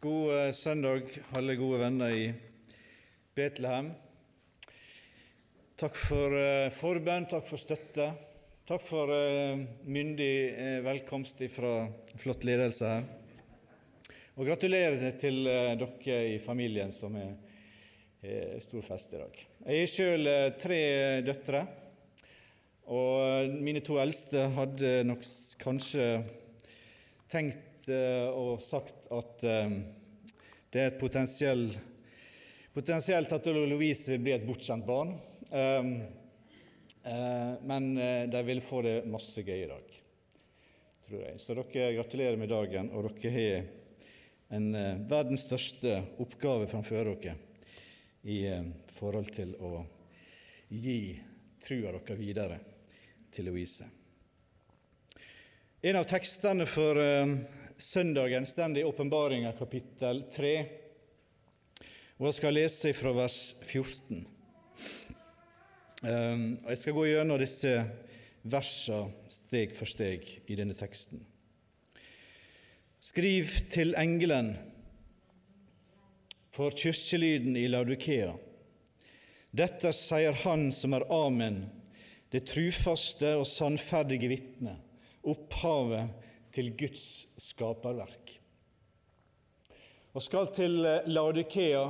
God 0.00 0.46
eh, 0.46 0.52
søndag, 0.52 1.02
alle 1.36 1.54
gode 1.60 1.78
venner 1.82 2.10
i 2.16 2.28
Betlehem. 3.36 3.90
Takk 5.76 5.98
for 6.00 6.36
eh, 6.38 6.70
forbønn, 6.72 7.26
takk 7.28 7.44
for 7.44 7.60
støtte. 7.60 8.06
Takk 8.64 8.80
for 8.80 9.12
eh, 9.12 9.60
myndig 9.84 10.30
velkomst 10.88 11.44
fra 11.52 11.74
flott 12.16 12.48
ledelse 12.48 12.94
her. 12.94 13.04
Og 14.40 14.48
gratulerer 14.48 15.04
til 15.20 15.44
dere 15.44 16.18
i 16.32 16.40
familien 16.40 16.96
som 16.96 17.20
er, 17.20 17.36
stor 18.64 18.80
fest 18.88 19.12
i 19.12 19.20
dag. 19.20 19.46
Jeg 19.66 19.84
er 19.84 19.96
sjøl 19.98 20.34
tre 20.64 20.82
døtre, 21.28 21.66
og 22.88 23.52
mine 23.60 23.84
to 23.84 24.00
eldste 24.00 24.48
hadde 24.56 25.00
nok 25.12 25.28
kanskje 25.60 26.14
tenkt 27.28 27.66
og 27.88 28.60
sagt 28.62 29.08
at 29.14 29.44
eh, 29.46 29.72
det 30.70 30.80
er 30.80 30.90
et 30.90 31.00
potensiell, 31.00 31.68
potensielt 32.74 33.32
at 33.32 33.48
Louise 33.50 34.12
vil 34.12 34.24
bli 34.24 34.34
et 34.36 34.46
bortskjemt 34.46 34.86
barn. 34.86 35.14
Eh, 35.50 35.90
eh, 37.10 37.52
men 37.66 37.90
de 38.30 38.42
vil 38.46 38.62
få 38.64 38.82
det 38.86 38.96
masse 39.10 39.42
gøy 39.42 39.64
i 39.64 39.70
dag, 39.70 40.00
tror 41.06 41.24
jeg. 41.24 41.38
Så 41.42 41.56
dere 41.58 41.92
gratulerer 41.98 42.40
med 42.40 42.52
dagen, 42.52 42.90
og 42.94 43.08
dere 43.08 43.34
har 43.36 44.56
en 44.58 44.72
verdens 45.06 45.46
største 45.46 46.00
oppgave 46.22 46.66
framfor 46.70 47.12
dere 47.14 47.36
i 48.26 48.42
forhold 48.90 49.30
til 49.32 49.54
å 49.62 49.84
gi 50.68 51.14
trua 51.62 51.94
deres 51.94 52.18
videre 52.18 52.58
til 53.30 53.46
Louise. 53.48 53.86
En 55.80 55.96
av 55.96 56.04
tekstene 56.04 56.66
for 56.68 56.98
søndagen 57.80 58.46
står 58.46 58.78
i 58.78 58.84
Åpenbaringa 58.84 59.52
kapittel 59.56 60.22
3, 60.32 60.52
og 62.20 62.26
jeg 62.28 62.36
skal 62.36 62.56
lese 62.56 62.92
fra 62.92 63.12
vers 63.16 63.38
14. 63.64 64.20
Ehm, 66.04 66.44
jeg 66.68 66.80
skal 66.80 66.96
gå 66.96 67.06
gjennom 67.08 67.40
disse 67.40 67.72
versene 68.44 69.32
steg 69.32 69.72
for 69.76 69.88
steg 69.88 70.28
i 70.44 70.58
denne 70.58 70.76
teksten. 70.76 71.24
Skriv 73.00 73.48
til 73.72 73.94
engelen 73.96 74.52
for 76.52 76.76
kirkelyden 76.76 77.56
i 77.56 77.64
Laudikea. 77.72 78.34
Dette 79.56 79.94
sier 79.96 80.36
Han 80.44 80.68
som 80.74 80.92
er 80.98 81.08
Amen, 81.08 81.62
det 82.30 82.44
trufaste 82.52 83.38
og 83.40 83.48
sannferdige 83.48 84.28
vitne, 84.30 84.76
opphavet 85.24 86.19
til 86.54 86.72
Guds 86.78 87.26
skaperverk. 87.40 88.36
Og 90.10 90.24
skal 90.24 90.48
til 90.54 90.80
eh, 90.82 91.06
Laudikea, 91.06 91.84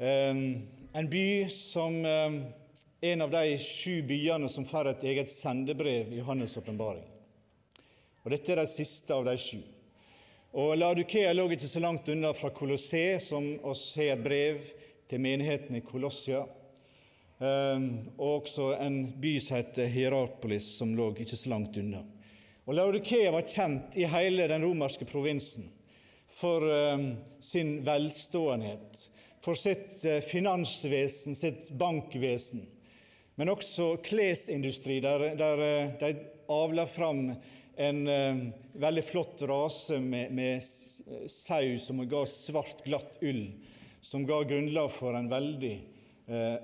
eh, 0.00 0.38
en 0.96 1.10
by 1.12 1.26
som 1.52 1.98
eh, 2.08 2.38
en 3.10 3.24
av 3.26 3.34
de 3.34 3.58
sju 3.60 4.00
byene 4.08 4.48
som 4.48 4.64
får 4.64 4.94
et 4.94 5.04
eget 5.12 5.30
sendebrev 5.30 6.14
i 6.14 6.22
Johannes' 6.22 6.56
åpenbaring. 6.56 7.04
Og 8.24 8.32
dette 8.32 8.54
er 8.54 8.62
de 8.62 8.70
siste 8.70 9.12
av 9.12 9.28
de 9.28 9.36
sju. 9.38 9.60
Og 10.56 10.72
Laudikea 10.80 11.36
lå 11.36 11.50
ikke 11.52 11.68
så 11.68 11.84
langt 11.84 12.08
unna 12.08 12.32
fra 12.34 12.48
Kolossé, 12.56 13.20
som 13.20 13.44
oss 13.68 13.90
har 13.98 14.14
et 14.14 14.24
brev 14.24 14.64
til 15.06 15.20
menigheten 15.20 15.76
i 15.76 15.84
Kolossia. 15.84 16.46
Og 17.36 18.30
også 18.38 18.70
en 18.80 19.02
by 19.20 19.34
som 19.44 19.58
heter 19.58 19.90
Hierapolis, 19.92 20.70
som 20.78 20.96
lå 20.96 21.10
ikke 21.12 21.36
så 21.36 21.52
langt 21.52 21.76
unna. 21.76 22.00
Og 22.66 22.74
Laudikea 22.74 23.30
var 23.30 23.46
kjent 23.46 23.94
i 23.94 24.08
hele 24.10 24.48
den 24.50 24.64
romerske 24.66 25.06
provinsen 25.06 25.68
for 26.26 26.64
uh, 26.66 26.98
sin 27.38 27.76
velståenhet, 27.86 29.04
for 29.44 29.54
sitt 29.54 30.00
uh, 30.02 30.18
finansvesen, 30.18 31.38
sitt 31.38 31.70
bankvesen, 31.78 32.64
men 33.38 33.52
også 33.52 33.92
klesindustri, 34.02 34.98
der, 35.04 35.28
der 35.38 35.62
uh, 35.62 35.94
de 36.00 36.10
avla 36.50 36.88
fram 36.90 37.28
en 37.76 37.98
veldig 38.80 39.02
flott 39.04 39.42
rase 39.44 39.98
med, 40.00 40.30
med 40.32 40.62
sau 41.28 41.74
som 41.76 41.98
ga 42.08 42.22
svart, 42.24 42.78
glatt 42.86 43.18
ull, 43.20 43.50
som 44.00 44.24
ga 44.24 44.38
grunnlag 44.48 44.88
for 44.94 45.12
en 45.18 45.28
veldig 45.28 45.74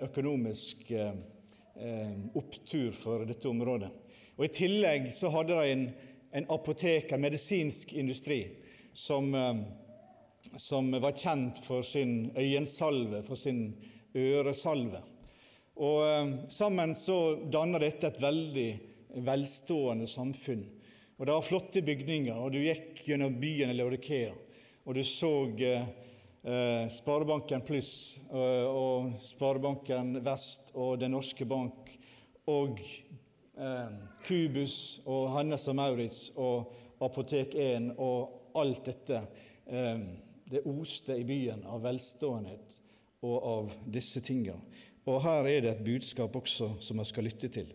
økonomisk 0.06 0.88
opptur 2.32 2.96
for 2.96 3.26
dette 3.28 3.50
området. 3.50 3.90
Og 4.38 4.46
I 4.46 4.52
tillegg 4.54 5.10
så 5.12 5.30
hadde 5.32 5.56
de 5.58 5.72
en, 5.74 5.86
en 6.32 6.50
apoteker, 6.54 7.20
medisinsk 7.20 7.92
industri, 7.92 8.40
som, 8.92 9.34
eh, 9.34 9.62
som, 10.56 10.90
var 11.02 11.16
kjent 11.16 11.60
for 11.64 11.84
sin 11.86 12.30
øyensalve, 12.36 13.22
for 13.26 13.36
sin 13.36 13.66
øresalve. 14.16 15.02
Og 15.80 16.04
eh, 16.06 16.32
Sammen 16.52 16.94
så 16.94 17.18
danna 17.52 17.80
dette 17.82 18.08
et 18.08 18.22
veldig 18.22 18.68
velstående 19.24 20.08
samfunn. 20.08 20.64
Og 21.18 21.26
Det 21.26 21.34
var 21.34 21.46
flotte 21.46 21.82
bygninger, 21.84 22.34
og 22.34 22.52
du 22.52 22.62
gikk 22.64 23.04
gjennom 23.06 23.36
byen 23.40 23.70
i 23.70 23.76
Laudikea, 23.76 24.32
og 24.82 24.96
du 24.96 25.04
så 25.06 25.30
eh, 25.60 25.84
eh, 26.42 26.86
Sparebanken 26.90 27.62
Pluss 27.66 28.18
og 28.32 29.12
Sparebanken 29.22 30.16
Vest 30.24 30.72
og 30.74 30.96
Den 30.98 31.14
norske 31.14 31.46
bank 31.46 31.92
og 32.50 32.80
eh, 33.62 33.90
Kubus 34.26 34.76
og 35.06 35.30
Hannes 35.36 35.66
og 35.70 35.78
Maurits 35.78 36.22
og 36.36 36.72
Apotek 37.02 37.54
1 37.58 37.92
og 37.96 38.56
alt 38.58 38.84
dette. 38.90 39.22
Eh, 39.66 39.98
det 40.52 40.64
oste 40.68 41.16
i 41.16 41.24
byen 41.24 41.62
av 41.64 41.84
velståenhet 41.86 42.78
og 43.24 43.36
av 43.48 43.76
disse 43.88 44.20
tingene. 44.24 44.60
Og 45.08 45.22
her 45.24 45.48
er 45.50 45.62
det 45.64 45.70
et 45.72 45.84
budskap 45.86 46.34
også 46.38 46.74
som 46.82 47.00
vi 47.00 47.06
skal 47.08 47.26
lytte 47.26 47.48
til. 47.50 47.70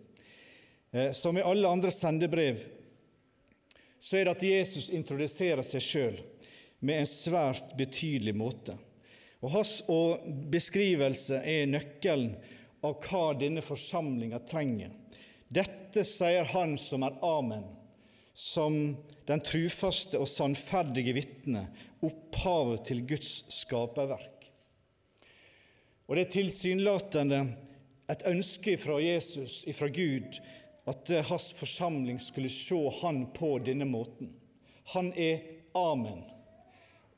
Eh, 0.91 1.11
som 1.11 1.37
i 1.37 1.45
alle 1.45 1.69
andre 1.69 1.91
sendebrev 1.91 2.61
så 3.97 4.19
er 4.19 4.27
det 4.27 4.35
at 4.35 4.45
Jesus 4.45 4.91
introduserer 4.93 5.65
seg 5.65 5.83
sjøl 5.83 6.19
med 6.85 7.01
en 7.01 7.09
svært 7.09 7.73
betydelig 7.79 8.35
måte. 8.37 8.77
Og 9.41 9.51
Hans 9.53 9.79
beskrivelse 10.53 11.41
er 11.41 11.69
nøkkelen 11.69 12.35
av 12.85 13.01
hva 13.01 13.33
denne 13.37 13.63
forsamlinga 13.65 14.39
trenger 14.45 14.93
dette 15.47 16.03
sier 16.07 16.47
Han 16.53 16.75
som 16.79 17.05
er 17.07 17.15
Amen, 17.23 17.65
som 18.33 18.97
den 19.27 19.43
trufaste 19.43 20.19
og 20.19 20.29
sannferdige 20.29 21.15
vitne, 21.17 21.67
opphavet 22.03 22.85
til 22.89 23.03
Guds 23.07 23.41
skaperverk. 23.51 24.49
Og 26.07 26.15
Det 26.15 26.25
er 26.25 26.35
tilsynelatende 26.37 27.41
et 28.07 28.23
ønske 28.29 28.77
fra 28.79 28.99
Jesus, 29.03 29.65
fra 29.75 29.89
Gud, 29.91 30.39
at 30.87 31.09
hans 31.27 31.51
forsamling 31.57 32.19
skulle 32.23 32.51
se 32.51 32.79
han 33.01 33.25
på 33.35 33.57
denne 33.59 33.85
måten. 33.85 34.31
Han 34.95 35.11
er 35.19 35.43
Amen. 35.75 36.23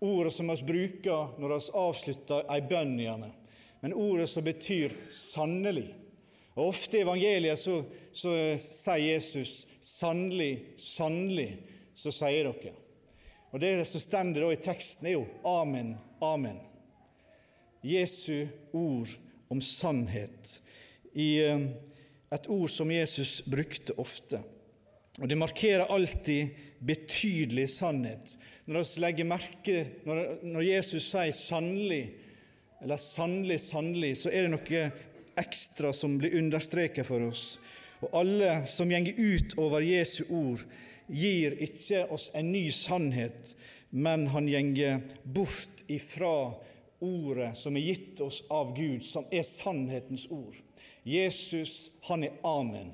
Ordet 0.01 0.33
som 0.33 0.49
vi 0.49 0.63
bruker 0.65 1.35
når 1.37 1.53
vi 1.53 1.77
avslutter 1.77 2.47
ei 2.49 2.61
bønn, 2.65 2.97
gjerne. 2.99 3.29
Men 3.81 3.93
ordet 3.93 4.29
som 4.29 4.43
betyr 4.43 4.95
'sannelig'. 5.09 5.93
Og 6.59 6.73
Ofte 6.73 6.99
i 6.99 7.03
evangeliet 7.05 7.59
så, 7.59 7.79
så 8.11 8.35
sier 8.59 9.05
Jesus 9.13 9.65
'sannelig, 9.79 10.75
sannelig', 10.77 11.61
så 11.95 12.11
sier 12.11 12.49
dere. 12.51 12.73
Og 13.51 13.61
Det 13.61 13.87
som 13.87 14.01
står 14.03 14.51
i 14.53 14.61
teksten, 14.61 15.07
er 15.07 15.11
jo 15.11 15.25
'Amen, 15.45 15.95
amen'. 16.21 16.59
Jesu 17.83 18.47
ord 18.73 19.07
om 19.49 19.61
sannhet. 19.61 20.61
I 21.15 21.39
eh, 21.39 21.67
et 22.31 22.47
ord 22.49 22.69
som 22.69 22.91
Jesus 22.91 23.41
brukte 23.41 23.95
ofte. 23.97 24.43
Og 25.21 25.29
Det 25.29 25.37
markerer 25.37 25.87
alltid 25.89 26.49
betydelig 26.85 27.69
sannhet. 27.69 28.37
Når 28.65 29.23
merke, 29.23 29.87
når, 30.05 30.43
når 30.43 30.61
Jesus 30.61 31.03
sier 31.03 31.31
'sannelig', 31.31 32.13
eller 32.81 32.97
'sannelig, 32.97 33.59
sannelig', 33.59 34.15
så 34.15 34.29
er 34.29 34.41
det 34.41 34.51
noe 34.51 34.91
ekstra 35.39 35.93
som 35.95 36.17
blir 36.19 36.37
understreket 36.39 37.07
for 37.07 37.29
oss. 37.29 37.57
Og 38.03 38.13
alle 38.21 38.61
som 38.69 38.91
gjenger 38.91 39.17
ut 39.17 39.57
over 39.59 39.83
Jesu 39.83 40.23
ord, 40.29 40.63
gir 41.09 41.55
ikke 41.63 42.05
oss 42.13 42.29
en 42.37 42.51
ny 42.53 42.69
sannhet, 42.71 43.55
men 43.89 44.27
han 44.29 44.47
gjenger 44.47 45.01
bort 45.23 45.83
ifra 45.89 46.53
ordet 46.99 47.55
som 47.57 47.77
er 47.77 47.87
gitt 47.87 48.21
oss 48.21 48.43
av 48.53 48.75
Gud, 48.77 49.03
som 49.05 49.25
er 49.31 49.47
sannhetens 49.47 50.27
ord. 50.29 50.55
Jesus, 51.07 51.89
han 52.05 52.27
er 52.27 52.35
Amen 52.45 52.91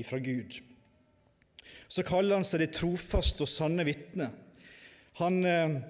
ifra 0.00 0.18
Gud. 0.18 0.58
Så 1.88 2.02
kaller 2.06 2.38
han 2.38 2.46
seg 2.46 2.64
det 2.64 2.72
trofaste 2.74 3.44
og 3.44 3.50
sanne 3.50 3.84
vitne. 3.86 4.30
Han 5.20 5.40
eh, 5.46 5.80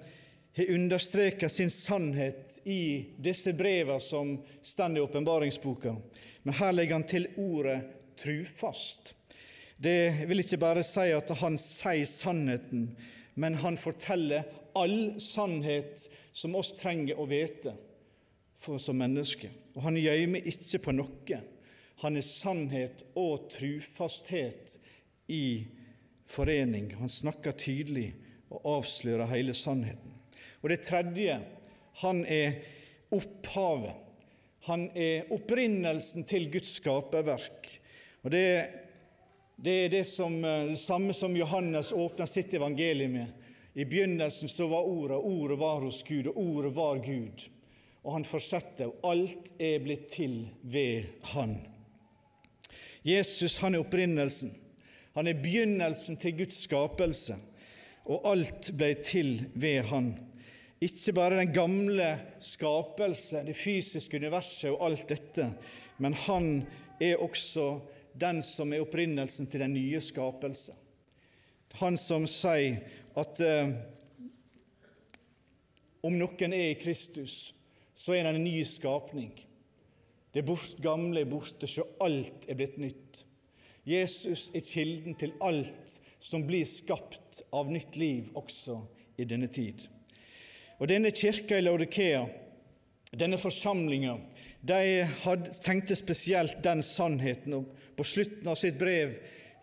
har 0.55 0.71
understreka 0.71 1.49
sin 1.49 1.71
sannhet 1.71 2.59
i 2.63 3.05
disse 3.17 3.53
breva 3.53 3.99
som 3.99 4.37
står 4.61 4.97
i 4.97 5.01
åpenbaringsboka. 5.01 5.95
Men 6.43 6.53
her 6.53 6.71
legger 6.71 6.93
han 6.93 7.07
til 7.07 7.27
ordet 7.37 7.81
'trufast'. 8.17 9.13
Det 9.77 10.27
vil 10.27 10.39
ikke 10.39 10.57
bare 10.57 10.83
si 10.83 11.07
at 11.11 11.29
han 11.29 11.57
sier 11.57 12.05
sannheten, 12.05 12.95
men 13.33 13.55
han 13.55 13.77
forteller 13.77 14.43
all 14.75 15.19
sannhet 15.19 16.09
som 16.31 16.55
oss 16.55 16.71
trenger 16.77 17.19
å 17.19 17.25
vite 17.25 17.73
for 18.61 18.77
som 18.77 18.99
mennesker. 19.01 19.49
Og 19.75 19.81
han 19.81 19.97
gjemmer 19.97 20.45
ikke 20.47 20.83
på 20.85 20.93
noe. 20.93 21.39
Han 22.03 22.17
er 22.17 22.25
sannhet 22.25 23.03
og 23.17 23.49
trufasthet 23.49 24.77
i 25.27 25.65
forening. 26.29 26.91
Han 26.99 27.09
snakker 27.09 27.57
tydelig 27.57 28.11
og 28.51 28.65
avslører 28.77 29.29
hele 29.31 29.53
sannheten. 29.57 30.10
Og 30.61 30.69
det 30.69 30.83
tredje 30.85 31.39
han 32.01 32.23
er 32.25 32.61
opphavet. 33.11 33.97
Han 34.69 34.87
er 34.93 35.31
opprinnelsen 35.33 36.25
til 36.29 36.45
Guds 36.53 36.75
skaperverk. 36.77 37.67
Og 38.21 38.29
det, 38.31 38.45
det 39.57 39.77
er 39.85 39.89
det, 39.89 40.03
som, 40.05 40.35
det 40.41 40.77
samme 40.79 41.15
som 41.17 41.33
Johannes 41.35 41.89
åpner 41.91 42.29
sitt 42.29 42.53
evangelium 42.53 43.17
med. 43.17 43.33
I 43.73 43.85
begynnelsen 43.85 44.51
så 44.51 44.67
var 44.67 44.85
Ordet, 44.85 45.17
og 45.17 45.27
Ordet 45.27 45.57
var 45.59 45.81
hos 45.81 46.03
Gud, 46.03 46.27
og 46.27 46.37
Ordet 46.37 46.75
var 46.75 47.01
Gud. 47.05 47.45
Og 48.03 48.13
han 48.13 48.25
fortsetter, 48.27 48.89
og 48.89 49.11
alt 49.13 49.53
er 49.61 49.81
blitt 49.83 50.09
til 50.11 50.43
ved 50.61 51.07
Han. 51.33 51.55
Jesus 53.07 53.57
han 53.57 53.75
er 53.75 53.81
opprinnelsen. 53.81 54.51
Han 55.15 55.27
er 55.27 55.39
begynnelsen 55.41 56.17
til 56.19 56.37
Guds 56.37 56.63
skapelse, 56.65 57.37
og 58.05 58.27
alt 58.31 58.71
ble 58.77 58.93
til 59.05 59.47
ved 59.55 59.87
Han. 59.89 60.13
Ikke 60.81 61.13
bare 61.13 61.37
den 61.37 61.53
gamle 61.53 62.07
skapelse, 62.41 63.43
det 63.45 63.53
fysiske 63.55 64.17
universet 64.17 64.71
og 64.71 64.87
alt 64.87 65.09
dette, 65.09 65.51
men 66.01 66.13
Han 66.13 66.65
er 67.01 67.21
også 67.21 67.79
den 68.17 68.41
som 68.41 68.73
er 68.73 68.81
opprinnelsen 68.81 69.47
til 69.47 69.61
den 69.61 69.73
nye 69.73 70.01
skapelse. 70.01 70.73
Han 71.79 71.97
som 71.97 72.25
sier 72.27 72.81
at 73.15 73.39
eh, 73.45 73.71
om 76.01 76.17
noen 76.17 76.53
er 76.53 76.71
i 76.71 76.79
Kristus, 76.81 77.53
så 77.93 78.17
er 78.17 78.25
han 78.25 78.39
en 78.39 78.43
ny 78.43 78.63
skapning. 78.65 79.31
Det 80.33 80.43
bort, 80.47 80.79
gamle 80.81 81.21
er 81.21 81.29
borte, 81.29 81.69
så 81.69 81.85
alt 82.01 82.47
er 82.49 82.57
blitt 82.57 82.79
nytt. 82.81 83.23
Jesus 83.85 84.49
er 84.55 84.65
kilden 84.65 85.17
til 85.19 85.33
alt 85.41 85.97
som 86.21 86.45
blir 86.47 86.65
skapt 86.69 87.43
av 87.53 87.69
nytt 87.69 87.97
liv 88.01 88.29
også 88.37 88.79
i 89.21 89.27
denne 89.29 89.49
tid. 89.51 89.87
Og 90.81 90.89
Denne 90.89 91.11
kirka 91.13 91.59
i 91.59 91.61
Laudikea, 91.61 92.23
denne 93.13 93.37
forsamlinga, 93.37 94.15
de 94.65 95.03
hadde, 95.21 95.51
tenkte 95.61 95.93
spesielt 95.93 96.57
den 96.65 96.81
sannheten. 96.81 97.53
og 97.53 97.67
På 97.93 98.01
slutten 98.01 98.49
av 98.49 98.57
sitt 98.57 98.79
brev 98.81 99.13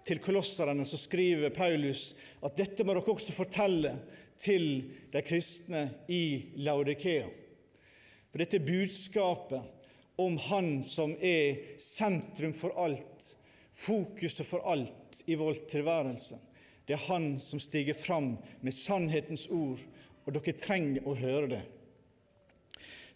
til 0.06 0.22
kolosserne 0.22 0.86
så 0.86 1.00
skriver 1.00 1.50
Paulus 1.50 2.12
at 2.38 2.54
dette 2.60 2.86
må 2.86 2.94
dere 2.94 3.10
også 3.10 3.34
fortelle 3.34 3.96
til 4.38 4.68
de 5.10 5.24
kristne 5.26 5.82
i 6.06 6.54
Laudikea. 6.62 7.26
For 8.30 8.38
dette 8.38 8.62
budskapet 8.62 9.58
om 10.22 10.38
Han 10.46 10.84
som 10.86 11.18
er 11.18 11.74
sentrum 11.82 12.54
for 12.54 12.78
alt, 12.78 13.32
fokuset 13.74 14.46
for 14.46 14.62
alt 14.70 15.24
i 15.26 15.34
vår 15.34 15.64
tilværelse, 15.66 16.38
det 16.86 16.94
er 16.94 17.06
Han 17.10 17.32
som 17.42 17.58
stiger 17.58 17.98
fram 17.98 18.36
med 18.62 18.72
sannhetens 18.72 19.48
ord, 19.50 19.82
og 20.28 20.34
dere 20.36 20.56
trenger 20.60 21.06
å 21.08 21.16
høre 21.16 21.48
det. 21.54 21.62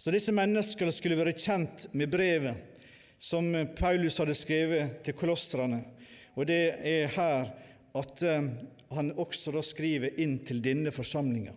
Så 0.00 0.10
disse 0.10 0.32
menneskene 0.34 0.92
skulle 0.94 1.18
være 1.18 1.36
kjent 1.36 1.84
med 1.92 2.10
brevet 2.10 2.80
som 3.22 3.52
Paulus 3.78 4.16
hadde 4.18 4.34
skrevet 4.34 5.02
til 5.06 5.14
kolostrene, 5.14 5.82
og 6.34 6.48
det 6.48 6.62
er 6.88 7.12
her 7.12 7.52
at 8.00 8.22
eh, 8.24 8.48
han 8.96 9.12
også 9.20 9.52
da 9.52 9.60
skriver 9.64 10.16
inn 10.24 10.38
til 10.48 10.62
denne 10.64 10.90
forsamlinga. 10.94 11.52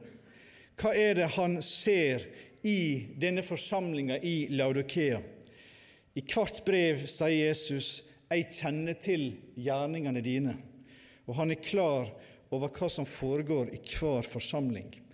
Hva 0.75 0.91
er 0.91 1.15
det 1.17 1.31
han 1.37 1.57
ser 1.63 2.27
i 2.67 3.07
denne 3.15 3.41
forsamlinga 3.45 4.19
i 4.19 4.35
Laudokea? 4.51 5.21
I 6.15 6.23
hvert 6.27 6.61
brev 6.67 7.07
sier 7.07 7.47
Jesus 7.47 8.03
'Jeg 8.29 8.51
kjenner 8.51 8.93
til 8.99 9.23
gjerningene 9.55 10.21
dine', 10.21 10.57
og 11.25 11.35
han 11.39 11.51
er 11.51 11.63
klar 11.63 12.11
over 12.51 12.67
hva 12.67 12.89
som 12.91 13.05
foregår 13.05 13.71
i 13.73 13.79
hver 13.79 14.27
forsamling. 14.27 15.04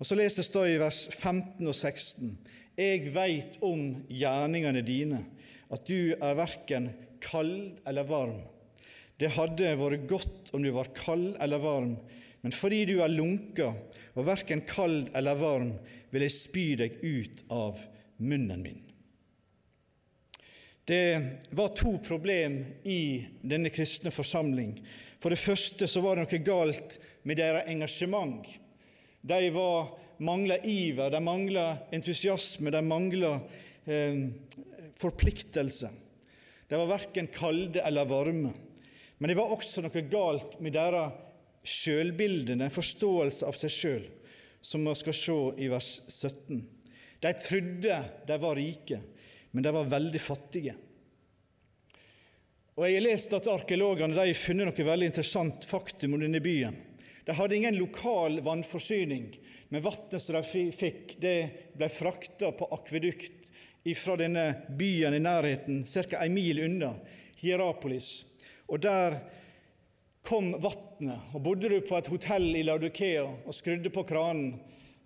Og 0.00 0.08
Så 0.08 0.16
leses 0.16 0.48
det 0.48 0.62
i 0.64 0.78
vers 0.80 1.02
15 1.12 1.66
og 1.68 1.74
16.: 1.74 2.32
Jeg 2.78 3.12
veit 3.12 3.58
om 3.60 4.00
gjerningene 4.08 4.80
dine, 4.80 5.24
at 5.70 5.84
du 5.86 6.14
er 6.16 6.38
verken 6.38 6.88
kald 7.20 7.76
eller 7.86 8.08
varm. 8.08 8.40
Det 9.20 9.34
hadde 9.36 9.74
vært 9.76 10.08
godt 10.08 10.54
om 10.56 10.64
du 10.64 10.70
var 10.72 10.88
kald 10.96 11.34
eller 11.40 11.60
varm, 11.60 11.98
men 12.40 12.52
fordi 12.56 12.86
du 12.88 13.00
er 13.04 13.12
lunka 13.12 13.74
og 14.14 14.24
verken 14.26 14.64
kald 14.64 15.10
eller 15.14 15.36
varm, 15.36 15.74
vil 16.10 16.24
jeg 16.24 16.32
spy 16.32 16.64
deg 16.80 16.96
ut 17.04 17.44
av 17.52 17.82
munnen 18.16 18.64
min. 18.64 18.80
Det 20.88 21.20
var 21.54 21.76
to 21.76 21.98
problem 22.02 22.64
i 22.88 23.20
denne 23.42 23.70
kristne 23.70 24.10
forsamling. 24.10 24.72
For 25.20 25.30
det 25.30 25.38
første 25.38 25.86
så 25.86 26.00
var 26.02 26.16
det 26.16 26.24
noe 26.24 26.40
galt 26.42 26.96
med 27.28 27.38
deres 27.38 27.68
engasjement. 27.68 28.48
De 29.20 29.50
var, 29.50 29.88
iver, 30.64 31.10
de 31.10 31.20
mangla 31.24 31.66
entusiasme, 31.92 32.70
de 32.70 32.82
mangla 32.86 33.34
eh, 33.84 34.28
forpliktelse. 34.96 35.90
De 36.68 36.78
var 36.78 36.86
verken 36.86 37.26
kalde 37.26 37.82
eller 37.82 38.04
varme. 38.04 38.52
Men 39.18 39.28
det 39.28 39.36
var 39.36 39.52
også 39.52 39.82
noe 39.84 40.02
galt 40.08 40.60
med 40.64 40.76
deres 40.76 41.12
sjølbilde, 41.66 42.56
en 42.56 42.72
forståelse 42.72 43.44
av 43.44 43.56
seg 43.58 43.72
sjøl, 43.74 44.04
som 44.64 44.84
vi 44.86 44.94
skal 44.96 45.16
se 45.16 45.40
i 45.60 45.68
vers 45.68 45.90
17. 46.08 46.62
De 47.20 47.32
trodde 47.36 47.98
de 48.26 48.38
var 48.40 48.56
rike, 48.56 49.00
men 49.50 49.66
de 49.66 49.74
var 49.76 49.90
veldig 49.92 50.22
fattige. 50.24 50.76
Og 52.78 52.86
Jeg 52.86 52.96
har 52.96 53.04
lest 53.04 53.34
at 53.36 53.50
arkeologene 53.52 54.16
har 54.16 54.30
funnet 54.32 54.70
noe 54.70 54.86
veldig 54.86 55.10
interessant 55.10 55.66
faktum 55.68 56.16
om 56.16 56.22
denne 56.22 56.40
byen. 56.40 56.78
De 57.30 57.34
hadde 57.36 57.56
ingen 57.56 57.76
lokal 57.78 58.40
vannforsyning, 58.40 59.40
men 59.68 59.82
vannet 59.82 60.22
som 60.22 60.34
de 60.34 60.70
fikk, 60.74 61.12
det 61.22 61.34
ble 61.78 61.86
frakta 61.86 62.48
på 62.58 62.66
akvedukt 62.74 63.52
fra 63.94 64.16
denne 64.18 64.46
byen 64.74 65.14
i 65.14 65.20
nærheten, 65.22 65.84
ca. 65.86 66.24
en 66.24 66.34
mil 66.34 66.58
unna, 66.64 66.88
Hierapolis. 67.38 68.08
Og 68.66 68.82
der 68.82 69.14
kom 70.26 70.56
vannet. 70.58 71.28
Og 71.30 71.44
bodde 71.44 71.70
du 71.70 71.76
på 71.86 72.00
et 72.00 72.10
hotell 72.10 72.48
i 72.58 72.64
Laudukea 72.66 73.22
og 73.22 73.54
skrudde 73.54 73.92
på 73.94 74.02
kranen 74.08 74.56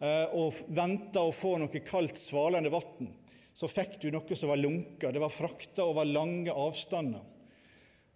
eh, 0.00 0.32
og 0.32 0.62
venta 0.72 1.26
å 1.26 1.34
få 1.36 1.58
noe 1.60 1.82
kaldt, 1.84 2.16
svalende 2.16 2.72
vann, 2.72 3.10
så 3.52 3.68
fikk 3.68 3.98
du 4.00 4.06
noe 4.14 4.38
som 4.40 4.48
var 4.48 4.62
lunka. 4.62 5.12
Det 5.12 5.20
var 5.20 5.34
frakta 5.34 5.84
over 5.84 6.08
lange 6.08 6.56
avstander. 6.56 7.20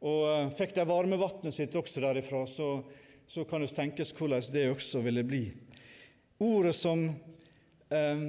Og 0.00 0.24
eh, 0.32 0.48
fikk 0.62 0.72
de 0.80 0.88
varmevannet 0.88 1.58
sitt 1.58 1.76
også 1.76 2.06
derifra, 2.06 2.46
så, 2.48 2.70
så 3.28 3.44
kan 3.44 3.60
det 3.60 3.74
tenkes 3.76 4.14
hvordan 4.16 4.46
det 4.54 4.68
også 4.72 5.02
ville 5.04 5.24
bli. 5.26 5.42
Ordet 6.40 6.72
som 6.76 7.02
eh, 7.92 8.22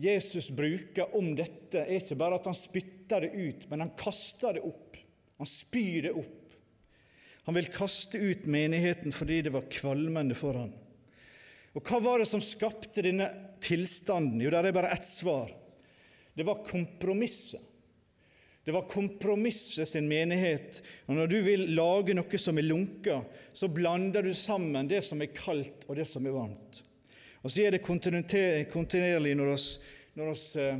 Jesus 0.00 0.50
bruker 0.50 1.14
om 1.16 1.30
dette, 1.38 1.84
er 1.84 2.00
ikke 2.00 2.18
bare 2.18 2.40
at 2.40 2.48
han 2.50 2.56
spytter 2.58 3.26
det 3.26 3.30
ut, 3.36 3.66
men 3.70 3.84
han 3.84 3.92
kaster 3.98 4.58
det 4.58 4.64
opp. 4.66 4.98
Han 5.38 5.48
spyr 5.48 6.08
det 6.08 6.14
opp. 6.18 6.56
Han 7.46 7.56
vil 7.56 7.70
kaste 7.72 8.18
ut 8.18 8.48
menigheten 8.50 9.14
fordi 9.14 9.40
det 9.46 9.54
var 9.54 9.70
kvalmende 9.72 10.36
for 10.38 10.58
han. 10.58 10.74
Og 11.78 11.86
Hva 11.86 12.00
var 12.02 12.18
det 12.18 12.26
som 12.28 12.42
skapte 12.42 13.04
denne 13.06 13.28
tilstanden? 13.62 14.42
Jo, 14.42 14.50
der 14.50 14.66
er 14.66 14.74
bare 14.74 14.90
ett 14.90 15.06
svar. 15.06 15.52
Det 16.34 16.46
var 16.46 16.64
kompromisset. 16.66 17.62
Det 18.70 18.74
var 18.74 18.82
kompromisset 18.82 19.88
sin 19.88 20.08
menighet. 20.08 20.82
Og 21.06 21.16
Når 21.18 21.26
du 21.26 21.40
vil 21.42 21.64
lage 21.74 22.14
noe 22.14 22.38
som 22.38 22.58
er 22.60 22.68
lunka, 22.68 23.16
så 23.50 23.66
blander 23.66 24.22
du 24.22 24.30
sammen 24.30 24.86
det 24.86 25.00
som 25.02 25.18
er 25.18 25.32
kaldt, 25.34 25.88
og 25.88 25.96
det 25.98 26.04
som 26.06 26.22
er 26.22 26.36
varmt. 26.36 26.78
Og 27.42 27.50
så 27.50 27.64
er 27.64 27.74
det 27.74 27.80
kontinuerlig 27.82 29.32
når 29.34 29.50
vi, 29.50 30.60
eh, 30.62 30.78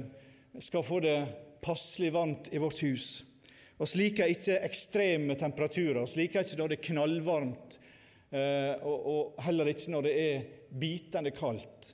skal 0.62 0.87
få 0.87 1.00
det 1.02 1.16
passelig 1.66 2.12
varmt 2.14 2.47
i 2.54 2.61
vårt 2.62 2.78
hus. 2.78 3.25
Vi 3.80 3.99
liker 3.99 4.30
ikke 4.30 4.61
ekstreme 4.62 5.35
temperaturer. 5.35 6.06
Vi 6.14 6.23
liker 6.23 6.47
ikke 6.47 6.61
når 6.61 6.68
det 6.68 6.78
er 6.78 6.88
knallvarmt, 6.92 7.78
eh, 8.30 8.87
og 8.87 9.35
heller 9.42 9.66
ikke 9.66 9.90
når 9.90 10.02
det 10.02 10.14
er 10.14 10.47
bitende 10.70 11.35
kaldt. 11.35 11.90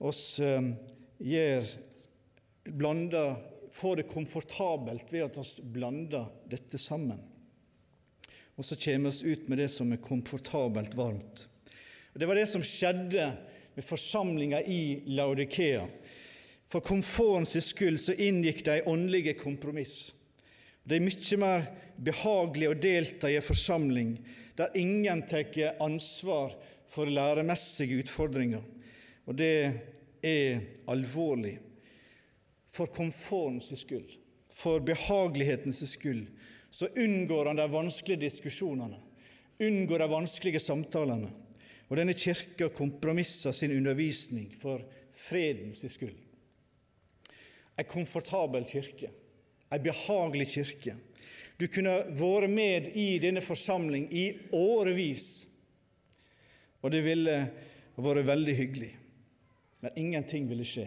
Vi 0.00 0.10
eh, 0.42 0.74
gjør, 1.20 1.70
blander, 2.74 3.38
får 3.72 3.96
det 3.96 4.08
komfortabelt 4.10 5.12
ved 5.12 5.26
at 5.26 5.38
vi 5.38 5.66
blander 5.78 6.28
dette 6.50 6.78
sammen. 6.78 7.20
Og 8.58 8.66
så 8.66 8.76
kommer 8.76 9.14
vi 9.14 9.32
ut 9.32 9.48
med 9.48 9.60
det 9.62 9.68
som 9.70 9.92
er 9.92 10.02
komfortabelt 10.02 10.96
varmt. 10.98 11.46
Og 12.12 12.20
Det 12.20 12.26
var 12.26 12.34
det 12.34 12.48
som 12.50 12.64
skjedde 12.64 13.30
med 13.74 13.84
forsamlinga 13.84 14.62
i 14.66 15.02
Laudikea. 15.06 15.86
For 16.68 16.84
komfortens 16.84 17.54
skyld 17.70 18.00
så 18.02 18.16
inngikk 18.18 18.64
de 18.66 18.82
åndelige 18.86 19.36
kompromiss. 19.38 20.10
Det 20.82 20.98
er 20.98 21.04
mye 21.04 21.38
mer 21.38 21.68
behagelig 21.96 22.68
å 22.68 22.80
delta 22.80 23.30
i 23.30 23.38
en 23.38 23.46
forsamling 23.46 24.16
der 24.58 24.74
ingen 24.74 25.22
tar 25.28 25.76
ansvar 25.84 26.56
for 26.90 27.06
læremessige 27.06 28.02
utfordringer. 28.02 28.64
Og 29.28 29.36
det 29.38 29.52
er 30.24 30.60
alvorlig. 30.88 31.58
For 32.78 32.86
komfortens 32.86 33.72
skyld, 33.74 34.12
for 34.54 34.80
behagelighetens 34.86 35.82
skyld, 35.90 36.28
så 36.70 36.86
unngår 36.94 37.50
han 37.50 37.58
de 37.58 37.66
vanskelige 37.72 38.20
diskusjonene, 38.28 39.00
unngår 39.58 39.98
de 39.98 40.08
vanskelige 40.12 40.62
samtalene. 40.62 41.32
Og 41.88 41.96
denne 41.96 42.14
kirka 42.14 42.68
kompromisser 42.76 43.54
sin 43.56 43.72
undervisning 43.72 44.52
for 44.60 44.84
fredens 45.16 45.80
skyld. 45.88 46.14
En 47.78 47.88
komfortabel 47.88 48.66
kirke, 48.68 49.10
en 49.72 49.82
behagelig 49.82 50.50
kirke. 50.52 50.94
Du 51.58 51.66
kunne 51.72 51.96
vært 52.14 52.52
med 52.52 52.92
i 52.94 53.08
denne 53.18 53.42
forsamling 53.42 54.06
i 54.14 54.28
årevis, 54.54 55.48
og 56.84 56.94
det 56.94 57.02
ville 57.08 57.40
vært 57.98 58.28
veldig 58.28 58.56
hyggelig. 58.60 58.94
Men 59.82 59.98
ingenting 59.98 60.46
ville 60.50 60.66
skje. 60.66 60.86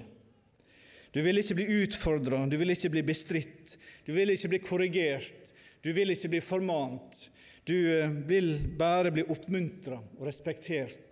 Du 1.12 1.20
vil 1.22 1.42
ikke 1.42 1.58
bli 1.60 1.68
utfordra, 1.82 2.46
du 2.48 2.56
vil 2.60 2.72
ikke 2.72 2.92
bli 2.94 3.04
bestridt, 3.04 3.76
du 4.08 4.14
vil 4.16 4.32
ikke 4.32 4.54
bli 4.54 4.60
korrigert, 4.64 5.52
du 5.84 5.92
vil 5.96 6.14
ikke 6.14 6.32
bli 6.32 6.42
formant. 6.44 7.18
Du 7.68 7.76
eh, 7.76 8.10
vil 8.28 8.56
bare 8.78 9.12
bli 9.14 9.26
oppmuntra 9.30 10.00
og 10.00 10.26
respektert 10.26 11.08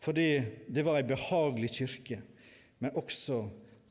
fordi 0.00 0.40
det 0.72 0.80
var 0.86 0.96
ei 0.96 1.04
behagelig 1.04 1.74
kirke, 1.74 2.16
men 2.80 2.94
også 2.96 3.42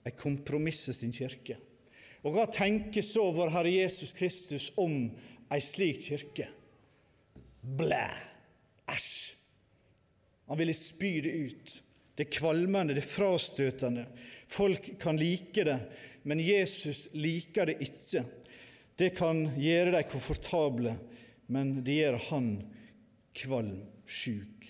ei 0.07 0.71
sin 0.73 1.11
kirke. 1.13 1.57
Og 2.25 2.33
hva 2.33 2.47
tenker 2.49 3.05
så 3.05 3.27
vår 3.31 3.51
Herre 3.53 3.69
Jesus 3.69 4.13
Kristus 4.17 4.71
om 4.75 5.11
ei 5.53 5.61
slik 5.61 6.01
kirke? 6.07 6.47
Blæ! 7.61 8.07
Æsj! 8.89 9.35
Han 10.49 10.57
ville 10.57 10.73
spy 10.73 11.21
det 11.21 11.33
ut. 11.45 11.83
Det 12.17 12.25
kvalmende, 12.33 12.95
det 12.97 13.05
frastøtende. 13.05 14.07
Folk 14.49 14.91
kan 15.01 15.17
like 15.17 15.63
det, 15.63 15.77
men 16.25 16.41
Jesus 16.41 17.07
liker 17.13 17.69
det 17.69 17.77
ikke. 17.85 18.25
Det 18.99 19.13
kan 19.15 19.45
gjøre 19.55 19.93
dem 19.93 20.09
komfortable, 20.09 20.95
men 21.47 21.79
det 21.85 21.99
gjør 22.01 22.19
han 22.31 22.49
kvalm, 23.37 23.83
sjuk. 24.09 24.65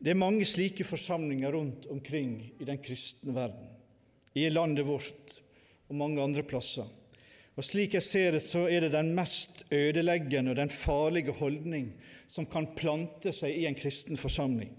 Det 0.00 0.12
er 0.12 0.20
mange 0.20 0.46
slike 0.48 0.84
forsamlinger 0.86 1.52
rundt 1.52 1.88
omkring 1.92 2.38
i 2.60 2.68
den 2.68 2.78
kristne 2.80 3.34
verden, 3.36 3.66
i 4.36 4.46
landet 4.48 4.86
vårt 4.88 5.40
og 5.90 5.98
mange 5.98 6.22
andre 6.22 6.44
plasser. 6.46 6.86
Og 7.58 7.66
Slik 7.66 7.96
jeg 7.96 8.06
ser 8.06 8.36
det, 8.36 8.40
så 8.44 8.62
er 8.70 8.86
det 8.86 8.94
den 8.94 9.10
mest 9.16 9.66
ødeleggende 9.74 10.54
og 10.54 10.60
den 10.60 10.70
farlige 10.72 11.34
holdning 11.36 11.90
som 12.30 12.46
kan 12.48 12.70
plante 12.76 13.34
seg 13.36 13.52
i 13.52 13.66
en 13.68 13.76
kristen 13.76 14.16
forsamling. 14.16 14.72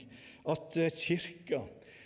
At 0.49 0.77
eh, 0.79 0.93
kirka, 0.95 1.59